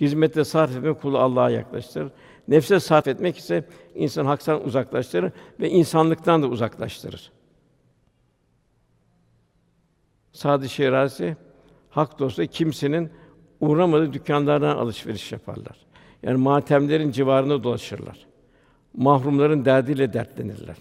hizmette 0.00 0.44
sarf 0.44 0.76
etmek 0.76 1.02
kulu 1.02 1.18
Allah'a 1.18 1.50
yaklaştırır. 1.50 2.10
Nefse 2.48 2.80
sarf 2.80 3.08
etmek 3.08 3.38
ise 3.38 3.64
insan 3.94 4.26
haktan 4.26 4.64
uzaklaştırır 4.64 5.32
ve 5.60 5.70
insanlıktan 5.70 6.42
da 6.42 6.46
uzaklaştırır. 6.46 7.32
Sadı 10.32 10.68
Şirazi 10.68 11.36
hak 11.90 12.18
dostu 12.18 12.46
kimsenin 12.46 13.10
uğramadığı 13.60 14.12
dükkanlardan 14.12 14.76
alışveriş 14.76 15.32
yaparlar. 15.32 15.86
Yani 16.22 16.36
matemlerin 16.36 17.10
civarında 17.10 17.64
dolaşırlar. 17.64 18.26
Mahrumların 18.94 19.64
derdiyle 19.64 20.12
dertlenirler. 20.12 20.76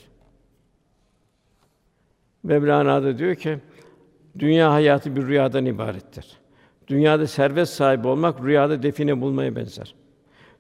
Mevlana 2.43 3.03
da 3.03 3.17
diyor 3.17 3.35
ki, 3.35 3.59
dünya 4.39 4.73
hayatı 4.73 5.15
bir 5.15 5.21
rüyadan 5.21 5.65
ibarettir. 5.65 6.37
Dünyada 6.87 7.27
servet 7.27 7.69
sahibi 7.69 8.07
olmak 8.07 8.43
rüyada 8.43 8.83
define 8.83 9.21
bulmaya 9.21 9.55
benzer. 9.55 9.95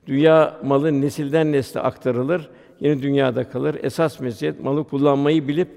Dünya 0.07 0.59
malı 0.63 1.01
nesilden 1.01 1.51
nesle 1.51 1.79
aktarılır, 1.79 2.49
yeni 2.79 3.01
dünyada 3.01 3.49
kalır. 3.49 3.77
Esas 3.83 4.19
meziyet 4.19 4.63
malı 4.63 4.83
kullanmayı 4.83 5.47
bilip 5.47 5.69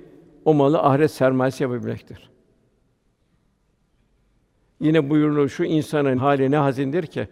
o 0.45 0.55
malı 0.55 0.79
ahiret 0.79 1.11
sermayesi 1.11 1.63
yapabilmektir. 1.63 2.31
Yine 4.81 5.11
buyurulur 5.11 5.49
şu 5.49 5.65
insanın 5.65 6.19
hali 6.19 6.51
ne 6.51 6.57
hazindir 6.57 7.07
ki 7.07 7.29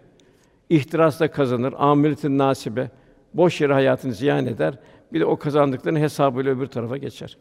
ihtirasla 0.71 1.31
kazanır, 1.31 1.75
ameliyetin 1.77 2.39
nasibe, 2.39 2.91
boş 3.35 3.61
yere 3.61 3.73
hayatını 3.73 4.13
ziyan 4.13 4.47
eder. 4.47 4.79
Bir 5.13 5.21
de 5.21 5.25
o 5.25 5.37
kazandıklarının 5.37 6.01
hesabıyla 6.01 6.53
öbür 6.53 6.67
tarafa 6.67 6.97
geçer. 6.97 7.39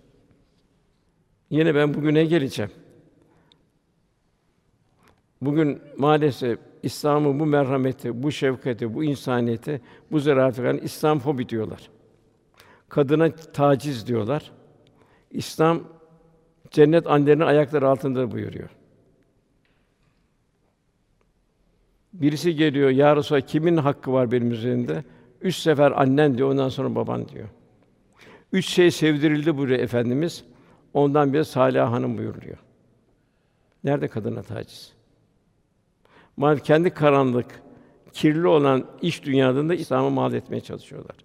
Yine 1.49 1.75
ben 1.75 1.93
bugüne 1.93 2.25
geleceğim. 2.25 2.71
Bugün 5.41 5.81
maalesef 5.97 6.59
İslam'ın 6.85 7.39
bu 7.39 7.45
merhameti, 7.45 8.23
bu 8.23 8.31
şefkati, 8.31 8.93
bu 8.93 9.03
insaniyeti, 9.03 9.81
bu 10.11 10.19
zarafeti 10.19 10.85
İslam 10.85 11.19
fobi 11.19 11.49
diyorlar. 11.49 11.89
Kadına 12.89 13.35
taciz 13.35 14.07
diyorlar. 14.07 14.51
İslam 15.31 15.83
cennet 16.71 17.07
annelerinin 17.07 17.43
ayakları 17.45 17.89
altında 17.89 18.31
buyuruyor. 18.31 18.69
Birisi 22.13 22.55
geliyor, 22.55 22.89
ya 22.89 23.15
Resulallah, 23.15 23.47
kimin 23.47 23.77
hakkı 23.77 24.13
var 24.13 24.31
benim 24.31 24.51
üzerimde? 24.51 25.03
Üç 25.41 25.55
sefer 25.55 25.91
annen 25.91 26.37
diyor, 26.37 26.49
ondan 26.49 26.69
sonra 26.69 26.95
baban 26.95 27.27
diyor. 27.27 27.47
Üç 28.51 28.65
şey 28.65 28.91
sevdirildi 28.91 29.57
buyuruyor 29.57 29.79
Efendimiz. 29.79 30.43
Ondan 30.93 31.33
biri 31.33 31.45
Salih 31.45 31.81
Hanım 31.81 32.17
buyuruyor. 32.17 32.57
Nerede 33.83 34.07
kadına 34.07 34.43
taciz? 34.43 34.94
Maalesef 36.37 36.65
kendi 36.65 36.89
karanlık, 36.89 37.61
kirli 38.13 38.47
olan 38.47 38.85
iş 39.01 39.23
dünyasında 39.23 39.75
İslam'ı 39.75 40.09
mal 40.09 40.33
etmeye 40.33 40.61
çalışıyorlar. 40.61 41.15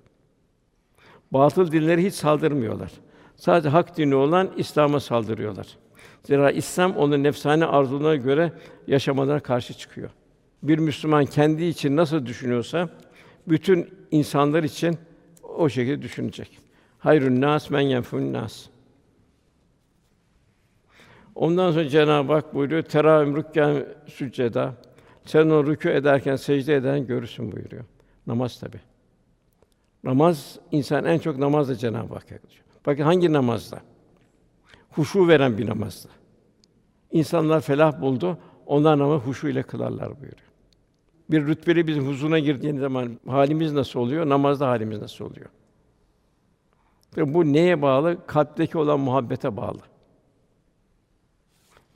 Batıl 1.32 1.72
dinleri 1.72 2.04
hiç 2.04 2.14
saldırmıyorlar. 2.14 2.90
Sadece 3.36 3.68
hak 3.68 3.96
dini 3.96 4.14
olan 4.14 4.50
İslam'a 4.56 5.00
saldırıyorlar. 5.00 5.66
Zira 6.24 6.50
İslam 6.50 6.96
onun 6.96 7.22
nefsane 7.22 7.66
arzularına 7.66 8.16
göre 8.16 8.52
yaşamalarına 8.86 9.40
karşı 9.40 9.74
çıkıyor. 9.74 10.10
Bir 10.62 10.78
Müslüman 10.78 11.24
kendi 11.26 11.64
için 11.64 11.96
nasıl 11.96 12.26
düşünüyorsa 12.26 12.88
bütün 13.48 13.90
insanlar 14.10 14.62
için 14.62 14.98
o 15.42 15.68
şekilde 15.68 16.02
düşünecek. 16.02 16.58
Hayrun 16.98 17.40
nas 17.40 17.70
men 17.70 17.80
yenfun 17.80 18.32
nas. 18.32 18.66
Ondan 21.34 21.72
sonra 21.72 21.88
Cenab-ı 21.88 22.32
Hak 22.32 22.54
buyuruyor, 22.54 22.82
teravim 22.82 23.36
rükkan 23.36 23.84
sücceda. 24.06 24.74
Sen 25.30 25.50
o 25.50 25.64
rükû 25.64 25.90
ederken 25.90 26.36
secde 26.36 26.74
eden 26.74 27.06
görürsün 27.06 27.52
buyuruyor. 27.52 27.84
Namaz 28.26 28.60
tabi. 28.60 28.76
Namaz 30.04 30.58
insan 30.70 31.04
en 31.04 31.18
çok 31.18 31.38
namazla 31.38 31.74
Cenab-ı 31.74 32.14
Hak 32.14 32.30
yaklaşıyor. 32.30 32.64
Bakın 32.86 33.02
hangi 33.02 33.32
namazda? 33.32 33.80
Huşu 34.90 35.28
veren 35.28 35.58
bir 35.58 35.66
namazda. 35.66 36.08
İnsanlar 37.10 37.60
felah 37.60 38.00
buldu. 38.00 38.38
Onlar 38.66 38.98
namazı 38.98 39.24
huşu 39.24 39.48
ile 39.48 39.62
kılarlar 39.62 40.08
buyuruyor. 40.08 40.50
Bir 41.30 41.46
rütbeli 41.46 41.86
bizim 41.86 42.06
huzuruna 42.06 42.38
girdiğimiz 42.38 42.80
zaman 42.80 43.20
halimiz 43.26 43.72
nasıl 43.72 44.00
oluyor? 44.00 44.28
Namazda 44.28 44.68
halimiz 44.68 44.98
nasıl 44.98 45.24
oluyor? 45.24 45.48
Ve 47.16 47.34
bu 47.34 47.52
neye 47.52 47.82
bağlı? 47.82 48.26
Kalpteki 48.26 48.78
olan 48.78 49.00
muhabbete 49.00 49.56
bağlı. 49.56 49.80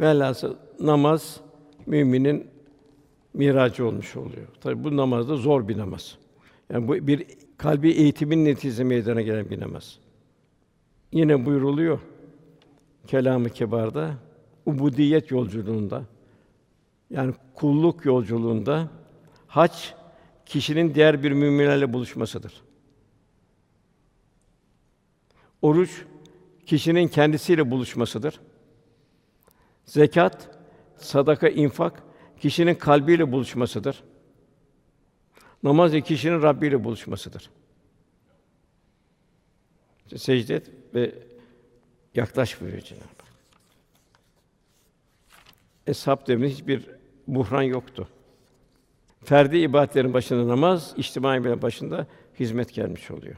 Velhasıl 0.01 0.57
namaz 0.81 1.41
müminin 1.87 2.54
miracı 3.35 3.87
olmuş 3.87 4.17
oluyor. 4.17 4.47
Tabi 4.61 4.85
bu 4.85 4.97
namaz 4.97 5.29
da 5.29 5.37
zor 5.37 5.69
bir 5.69 5.79
namaz. 5.79 6.19
Yani 6.71 6.89
bu 6.89 7.07
bir 7.07 7.27
kalbi 7.57 7.91
eğitimin 7.91 8.45
neticesi 8.45 8.85
meydana 8.85 9.23
gelen 9.23 9.51
bir 9.51 9.61
namaz. 9.61 9.99
Yine 11.13 11.47
buyruluyor 11.47 11.99
kelamı 13.07 13.51
kibarda 13.51 14.15
ubudiyet 14.67 15.31
yolculuğunda 15.31 16.03
yani 17.11 17.35
kulluk 17.55 18.05
yolculuğunda 18.05 18.89
hac 19.47 19.73
kişinin 20.47 20.95
diğer 20.95 21.23
bir 21.23 21.33
müminlerle 21.33 21.93
buluşmasıdır. 21.93 22.63
Oruç 25.63 26.05
kişinin 26.67 27.09
kendisiyle 27.09 27.71
buluşmasıdır. 27.71 28.41
Zekat, 29.85 30.59
sadaka, 30.97 31.49
infak 31.49 32.03
kişinin 32.45 32.75
kalbiyle 32.75 33.33
buluşmasıdır. 33.33 34.03
Namaz 35.63 35.93
da 35.93 36.01
kişinin 36.01 36.43
Rabbi 36.43 36.67
ile 36.67 36.85
buluşmasıdır. 36.85 37.51
Secde 40.17 40.55
et 40.55 40.71
ve 40.95 41.15
yaklaş 42.15 42.61
buyuruyor 42.61 42.83
Cenab-ı 42.83 43.05
Hak. 43.05 43.29
Eshab 45.87 46.27
devrinde 46.27 46.49
hiçbir 46.49 46.91
buhran 47.27 47.63
yoktu. 47.63 48.09
Ferdi 49.25 49.57
ibadetlerin 49.57 50.15
başında 50.15 50.49
namaz, 50.49 50.95
içtimai 50.97 51.45
bir 51.45 51.63
başında 51.63 52.07
hizmet 52.41 52.75
gelmiş 52.75 53.11
oluyor. 53.11 53.37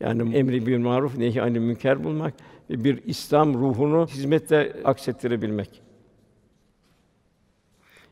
Yani 0.00 0.36
emri 0.36 0.66
bir 0.66 0.78
maruf, 0.78 1.16
nehi 1.16 1.42
anil 1.42 1.60
münker 1.60 2.04
bulmak 2.04 2.34
ve 2.70 2.84
bir 2.84 3.04
İslam 3.04 3.54
ruhunu 3.54 4.06
hizmette 4.06 4.76
aksettirebilmek. 4.84 5.85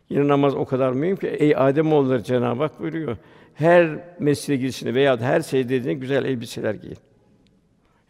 Yine 0.09 0.29
namaz 0.29 0.55
o 0.55 0.65
kadar 0.65 0.93
mühim 0.93 1.17
ki 1.17 1.27
ey 1.27 1.57
Adem 1.57 1.93
oğulları 1.93 2.23
Cenab-ı 2.23 2.63
Hak 2.63 2.81
buyuruyor. 2.81 3.17
Her 3.55 4.05
mescide 4.19 4.57
girişinde 4.57 4.95
veya 4.95 5.21
her 5.21 5.43
dediğinde 5.43 5.95
güzel 5.95 6.25
elbiseler 6.25 6.75
giyin. 6.75 6.99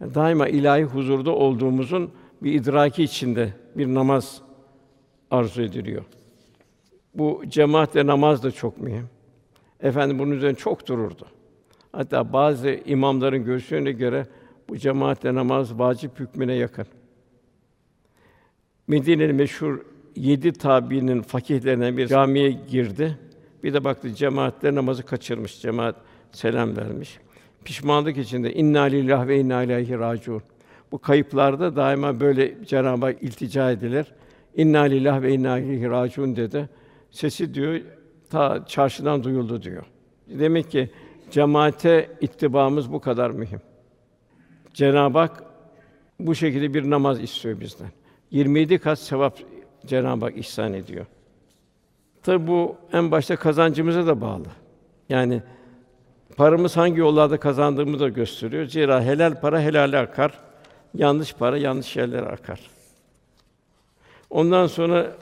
Yani 0.00 0.14
daima 0.14 0.48
ilahi 0.48 0.82
huzurda 0.82 1.30
olduğumuzun 1.30 2.10
bir 2.42 2.52
idraki 2.52 3.02
içinde 3.02 3.52
bir 3.74 3.86
namaz 3.86 4.42
arzu 5.30 5.62
ediliyor. 5.62 6.04
Bu 7.14 7.42
cemaatle 7.48 8.06
namaz 8.06 8.42
da 8.42 8.50
çok 8.50 8.80
mühim. 8.80 9.08
Efendim 9.80 10.18
bunun 10.18 10.30
üzerine 10.30 10.56
çok 10.56 10.88
dururdu. 10.88 11.26
Hatta 11.92 12.32
bazı 12.32 12.80
imamların 12.86 13.44
görüşlerine 13.44 13.92
göre 13.92 14.26
bu 14.68 14.76
cemaatle 14.76 15.34
namaz 15.34 15.78
vacip 15.78 16.20
hükmüne 16.20 16.54
yakın. 16.54 16.86
Medine'nin 18.88 19.36
meşhur 19.36 19.80
yedi 20.16 20.52
tabiinin 20.52 21.22
fakihlerinden 21.22 21.96
bir 21.96 22.06
camiye 22.06 22.50
girdi. 22.50 23.18
Bir 23.64 23.74
de 23.74 23.84
baktı 23.84 24.14
cemaatle 24.14 24.74
namazı 24.74 25.02
kaçırmış. 25.02 25.60
Cemaat 25.60 25.96
selam 26.32 26.76
vermiş. 26.76 27.18
pişmanlık 27.64 28.16
içinde 28.16 28.54
inna 28.54 28.82
lillahi 28.82 29.28
ve 29.28 29.38
inna 29.38 29.62
ileyhi 29.62 29.98
raciun. 29.98 30.42
Bu 30.92 30.98
kayıplarda 30.98 31.76
daima 31.76 32.20
böyle 32.20 32.64
Cenab-ı 32.66 33.06
Hak 33.06 33.22
iltica 33.22 33.70
edilir. 33.70 34.06
İnna 34.56 34.80
lillahi 34.80 35.22
ve 35.22 35.34
inna 35.34 35.58
ileyhi 35.58 35.90
raciun 35.90 36.36
dedi. 36.36 36.68
Sesi 37.10 37.54
diyor 37.54 37.80
ta 38.30 38.64
çarşıdan 38.66 39.24
duyuldu 39.24 39.62
diyor. 39.62 39.84
Demek 40.28 40.70
ki 40.70 40.90
cemaate 41.30 42.10
ittibamız 42.20 42.92
bu 42.92 43.00
kadar 43.00 43.30
mühim. 43.30 43.60
Cenab-ı 44.74 45.18
Hak 45.18 45.42
bu 46.20 46.34
şekilde 46.34 46.74
bir 46.74 46.90
namaz 46.90 47.20
istiyor 47.22 47.60
bizden. 47.60 47.90
27 48.30 48.78
kat 48.78 48.98
sevap 48.98 49.38
Cenab-ı 49.86 50.24
Hak 50.24 50.36
ihsan 50.36 50.72
ediyor. 50.72 51.06
Tabi 52.22 52.46
bu 52.46 52.76
en 52.92 53.10
başta 53.10 53.36
kazancımıza 53.36 54.06
da 54.06 54.20
bağlı. 54.20 54.46
Yani 55.08 55.42
paramız 56.36 56.76
hangi 56.76 57.00
yollarda 57.00 57.40
kazandığımızı 57.40 58.04
da 58.04 58.08
gösteriyor. 58.08 58.66
Zira 58.66 59.02
helal 59.02 59.40
para 59.40 59.60
helale 59.60 59.98
akar, 59.98 60.32
yanlış 60.94 61.34
para 61.34 61.58
yanlış 61.58 61.96
yerlere 61.96 62.26
akar. 62.26 62.60
Ondan 64.30 64.66
sonra 64.66 65.12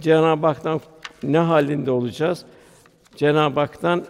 Cenab-ı 0.00 0.46
Hak'tan 0.46 0.80
ne 1.22 1.38
halinde 1.38 1.90
olacağız? 1.90 2.44
Cenab-ı 3.16 3.60
Hak'tan 3.60 4.04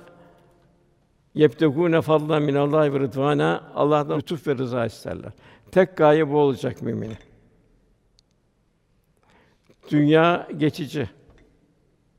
yebtegûne 1.35 2.01
fadlan 2.01 2.43
minallahi 2.43 2.95
ve 2.95 3.01
rıdvana 3.01 3.63
Allah'tan 3.75 4.19
lütuf 4.19 4.47
ve 4.47 4.57
rıza 4.57 4.87
isterler. 4.87 5.33
Tek 5.71 5.97
gaye 5.97 6.31
bu 6.31 6.39
olacak 6.39 6.83
müminin. 6.83 7.17
Dünya 9.91 10.49
geçici. 10.57 11.09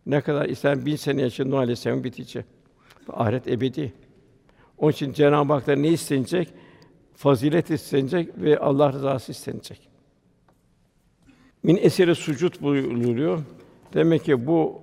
Ne 0.05 0.22
kadar 0.22 0.45
ister 0.45 0.86
bin 0.86 0.95
sene 0.95 1.22
yaşa 1.22 1.45
Nuh 1.45 1.57
Aleyhisselam 1.57 2.03
bitici. 2.03 2.45
Ahiret 3.09 3.47
ebedi. 3.47 3.93
Onun 4.78 4.91
için 4.91 5.14
Cenab-ı 5.14 5.53
Hak'tan 5.53 5.84
ne 5.84 5.88
istenecek? 5.88 6.53
Fazilet 7.16 7.70
istenecek 7.70 8.30
ve 8.38 8.59
Allah 8.59 8.93
rızası 8.93 9.32
istenecek. 9.32 9.89
Min 11.64 11.78
eseri 11.82 12.16
sucud 12.16 12.61
buyuruluyor. 12.61 13.39
Demek 13.93 14.24
ki 14.24 14.47
bu 14.47 14.82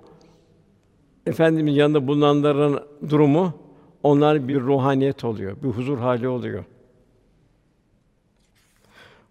efendimiz 1.26 1.76
yanında 1.76 2.06
bulunanların 2.06 2.80
durumu 3.08 3.54
onlar 4.02 4.48
bir 4.48 4.60
ruhaniyet 4.60 5.24
oluyor, 5.24 5.56
bir 5.62 5.68
huzur 5.68 5.98
hali 5.98 6.28
oluyor. 6.28 6.64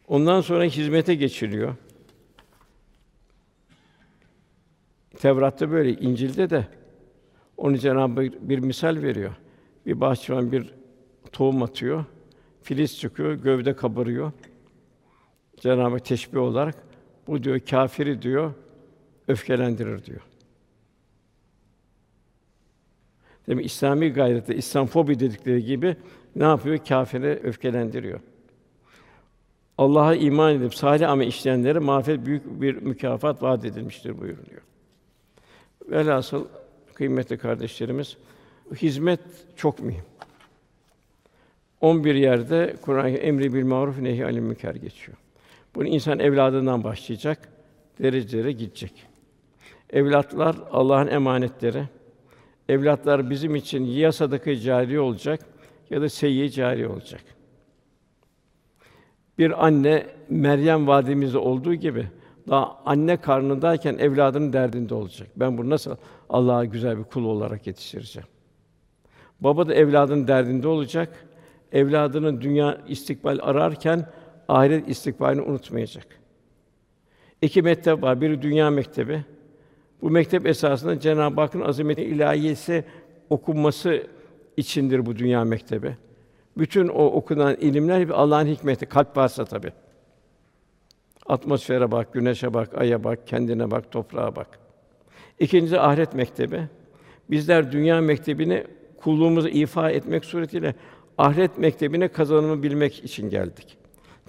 Ondan 0.07 0.41
sonra 0.41 0.63
hizmete 0.63 1.15
geçiliyor. 1.15 1.75
Tevrat'ta 5.19 5.71
böyle, 5.71 5.93
İncil'de 5.93 6.49
de 6.49 6.67
onu 7.57 7.77
Cenab-ı 7.77 8.21
Hak 8.21 8.49
bir 8.49 8.59
misal 8.59 9.01
veriyor. 9.01 9.31
Bir 9.85 10.01
bahçıvan 10.01 10.51
bir 10.51 10.73
tohum 11.31 11.63
atıyor, 11.63 12.05
filiz 12.61 12.99
çıkıyor, 12.99 13.33
gövde 13.33 13.75
kabarıyor. 13.75 14.31
Cenab-ı 15.57 15.89
Hak 15.89 16.05
teşbih 16.05 16.39
olarak 16.39 16.75
bu 17.27 17.43
diyor 17.43 17.59
kâfiri 17.59 18.21
diyor 18.21 18.53
öfkelendirir 19.27 20.05
diyor. 20.05 20.21
Demek 23.47 23.65
İslami 23.65 24.09
gayrette 24.09 24.55
İslam 24.55 24.87
fobi 24.87 25.19
dedikleri 25.19 25.65
gibi 25.65 25.95
ne 26.35 26.43
yapıyor? 26.43 26.77
Kâfiri 26.77 27.39
öfkelendiriyor. 27.43 28.19
Allah'a 29.77 30.15
iman 30.15 30.55
edip 30.55 30.75
salih 30.75 31.09
amel 31.09 31.27
işleyenlere 31.27 31.79
mağfiret 31.79 32.25
büyük 32.25 32.61
bir 32.61 32.75
mükafat 32.75 33.43
vaat 33.43 33.65
edilmiştir 33.65 34.21
buyuruluyor. 34.21 34.61
Velhasıl 35.91 36.45
kıymetli 36.93 37.37
kardeşlerimiz 37.37 38.17
hizmet 38.75 39.19
çok 39.55 39.79
mühim. 39.79 40.03
11 41.81 42.15
yerde 42.15 42.75
Kur'an 42.81 43.15
emri 43.15 43.53
bil 43.53 43.63
maruf 43.63 43.99
nehi 43.99 44.25
anil 44.25 44.39
münker 44.39 44.75
geçiyor. 44.75 45.17
Bunu 45.75 45.87
insan 45.87 46.19
evladından 46.19 46.83
başlayacak, 46.83 47.49
derecelere 47.99 48.51
gidecek. 48.51 49.05
Evlatlar 49.89 50.55
Allah'ın 50.71 51.07
emanetleri. 51.07 51.83
Evlatlar 52.69 53.29
bizim 53.29 53.55
için 53.55 53.85
ya 53.85 54.11
sadaka 54.11 54.55
cari 54.55 54.99
olacak 54.99 55.39
ya 55.89 56.01
da 56.01 56.09
seyyi 56.09 56.51
cari 56.51 56.87
olacak. 56.87 57.21
Bir 59.37 59.65
anne 59.65 60.05
Meryem 60.29 60.87
vadimizde 60.87 61.37
olduğu 61.37 61.73
gibi 61.73 62.07
daha 62.49 62.77
anne 62.85 63.17
karnındayken 63.17 63.97
evladının 63.97 64.53
derdinde 64.53 64.95
olacak. 64.95 65.27
Ben 65.35 65.57
bunu 65.57 65.69
nasıl 65.69 65.95
Allah'a 66.29 66.65
güzel 66.65 66.97
bir 66.97 67.03
kul 67.03 67.25
olarak 67.25 67.67
yetiştireceğim? 67.67 68.27
Baba 69.39 69.67
da 69.67 69.73
evladının 69.73 70.27
derdinde 70.27 70.67
olacak. 70.67 71.25
Evladının 71.71 72.41
dünya 72.41 72.77
istikbal 72.87 73.39
ararken 73.41 74.05
ahiret 74.47 74.89
istikbalini 74.89 75.41
unutmayacak. 75.41 76.07
İki 77.41 77.61
mektep 77.61 78.03
var. 78.03 78.21
Biri 78.21 78.41
dünya 78.41 78.69
mektebi. 78.69 79.23
Bu 80.01 80.09
mektep 80.09 80.45
esasında 80.45 80.99
Cenab-ı 80.99 81.41
Hakk'ın 81.41 81.61
azameti 81.61 82.03
ilahiyesi 82.03 82.83
okunması 83.29 84.07
içindir 84.57 85.05
bu 85.05 85.17
dünya 85.17 85.43
mektebi. 85.43 85.97
Bütün 86.57 86.87
o 86.87 87.05
okunan 87.05 87.55
ilimler 87.55 88.07
bir 88.07 88.13
Allah'ın 88.21 88.47
hikmeti, 88.47 88.85
kalp 88.85 89.17
varsa 89.17 89.45
tabi. 89.45 89.71
Atmosfere 91.29 91.91
bak, 91.91 92.13
güneşe 92.13 92.53
bak, 92.53 92.77
aya 92.77 93.03
bak, 93.03 93.27
kendine 93.27 93.71
bak, 93.71 93.91
toprağa 93.91 94.35
bak. 94.35 94.59
İkincisi 95.39 95.79
ahiret 95.79 96.13
mektebi. 96.13 96.61
Bizler 97.29 97.71
dünya 97.71 98.01
mektebini 98.01 98.63
kulluğumuzu 98.97 99.47
ifa 99.47 99.89
etmek 99.91 100.25
suretiyle 100.25 100.75
ahiret 101.17 101.57
mektebine 101.57 102.07
kazanımı 102.07 102.63
bilmek 102.63 103.03
için 103.03 103.29
geldik. 103.29 103.77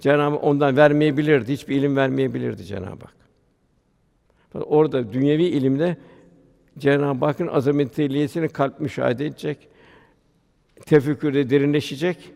Cenab-ı 0.01 0.35
Hak 0.35 0.45
ondan 0.45 0.77
vermeyebilirdi, 0.77 1.53
hiçbir 1.53 1.77
ilim 1.77 1.97
vermeyebilirdi 1.97 2.65
Cenab-ı 2.65 3.05
Hak. 3.05 3.15
Orada 4.55 5.13
dünyevi 5.13 5.45
ilimde 5.45 5.97
Cenab-ı 6.79 7.25
Hakk'ın 7.25 7.47
azametiyetini 7.47 8.49
kalp 8.49 8.81
müşahede 8.81 9.27
edecek, 9.27 9.69
tefekkürde 10.87 11.51
derinleşecek 11.51 12.33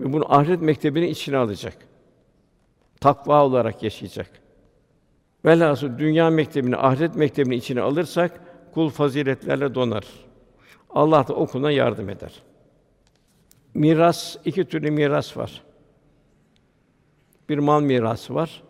ve 0.00 0.12
bunu 0.12 0.34
ahiret 0.34 0.62
mektebinin 0.62 1.08
içine 1.08 1.36
alacak. 1.36 1.91
Takva 3.02 3.44
olarak 3.44 3.82
yaşayacak. 3.82 4.30
Velhasıl 5.44 5.98
dünya 5.98 6.30
mektebini, 6.30 6.76
ahiret 6.76 7.16
mektebini 7.16 7.54
içine 7.54 7.80
alırsak 7.80 8.40
kul 8.74 8.90
faziletlerle 8.90 9.74
donar. 9.74 10.04
Allah 10.90 11.28
da 11.28 11.34
okuna 11.34 11.70
yardım 11.70 12.08
eder. 12.08 12.42
Miras 13.74 14.36
iki 14.44 14.64
türlü 14.64 14.90
miras 14.90 15.36
var. 15.36 15.62
Bir 17.48 17.58
mal 17.58 17.82
mirası 17.82 18.34
var. 18.34 18.62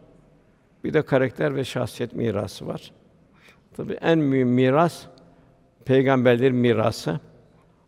Bir 0.85 0.93
de 0.95 1.03
karakter 1.03 1.57
ve 1.57 1.65
şahsiyet 1.65 2.15
mirası 2.15 2.67
var. 2.67 2.93
Tabii 3.77 3.93
en 3.93 4.19
mühim 4.19 4.49
miras 4.49 5.07
peygamberlerin 5.85 6.57
mirası. 6.57 7.21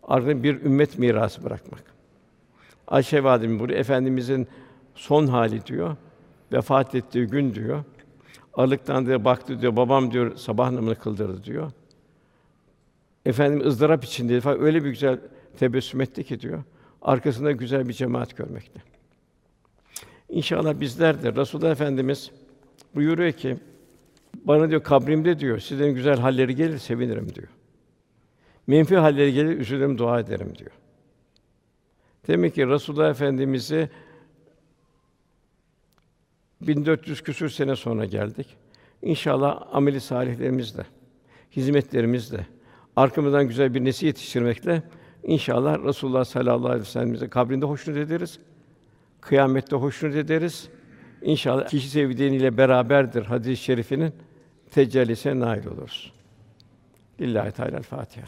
Ardından 0.03 0.43
bir 0.43 0.63
ümmet 0.63 0.99
mirası 0.99 1.45
bırakmak. 1.45 1.83
Ayşe 2.87 3.25
validemiz 3.25 3.61
burada 3.61 3.75
efendimizin 3.75 4.49
son 4.95 5.27
hali 5.27 5.67
diyor. 5.67 5.97
Vefat 6.55 6.95
ettiği 6.95 7.27
gün 7.27 7.55
diyor. 7.55 7.85
Alıktan 8.55 9.07
diye 9.07 9.25
baktı 9.25 9.61
diyor. 9.61 9.77
Babam 9.77 10.11
diyor 10.13 10.37
sabah 10.37 10.71
namazını 10.71 10.95
kıldırdı 10.95 11.45
diyor. 11.45 11.73
Efendim 13.27 13.67
ızdırap 13.67 14.05
içindeydi 14.05 14.41
falan 14.41 14.61
öyle 14.61 14.85
bir 14.85 14.91
güzel 14.91 15.19
tebessüm 15.59 16.01
etti 16.01 16.25
ki 16.25 16.41
diyor. 16.41 16.63
Arkasında 17.03 17.53
güzel 17.53 17.89
bir 17.89 17.93
cemaat 17.93 18.37
görmekte. 18.37 18.81
İnşallah 20.29 20.81
bizler 20.81 21.23
de 21.23 21.35
Resulullah 21.37 21.71
Efendimiz 21.71 22.31
buyuruyor 22.95 23.33
ki 23.33 23.57
bana 24.35 24.71
diyor 24.71 24.83
kabrimde 24.83 25.39
diyor 25.39 25.59
sizlerin 25.59 25.95
güzel 25.95 26.19
halleri 26.19 26.55
gelir 26.55 26.79
sevinirim 26.79 27.35
diyor. 27.35 27.49
Menfi 28.67 28.97
halleri 28.97 29.33
gelir 29.33 29.59
üzülürüm 29.59 29.99
dua 29.99 30.21
ederim 30.21 30.53
diyor. 30.59 30.71
Demek 32.27 32.55
ki 32.55 32.69
Resulullah 32.69 33.11
Efendimizi 33.11 33.91
1400 36.67 37.23
küsür 37.23 37.49
sene 37.49 37.77
sonra 37.77 38.05
geldik. 38.05 38.47
İnşallah 39.03 39.63
ameli 39.73 40.01
salihlerimizle, 40.01 40.87
hizmetlerimizle, 41.57 42.47
arkamızdan 42.97 43.49
güzel 43.49 43.75
bir 43.75 43.85
nesil 43.85 44.07
yetiştirmekle 44.07 44.83
inşallah 45.23 45.85
Resulullah 45.85 46.25
sallallahu 46.25 46.67
aleyhi 46.67 46.81
ve 46.81 46.85
sellem'imize 46.85 47.29
kabrinde 47.29 47.67
hoşnut 47.67 47.97
ederiz. 47.97 48.39
Kıyamette 49.21 49.77
hoşnut 49.77 50.15
ederiz. 50.15 50.69
İnşallah 51.23 51.69
kişi 51.69 51.91
sevdiğiyle 51.91 52.57
beraberdir 52.57 53.23
hadis-i 53.23 53.63
şerifinin 53.63 54.13
tecellisine 54.71 55.41
nail 55.41 55.67
oluruz. 55.67 56.13
Lillahi 57.21 57.53
Teala 57.53 57.83
Fatiha. 57.83 58.27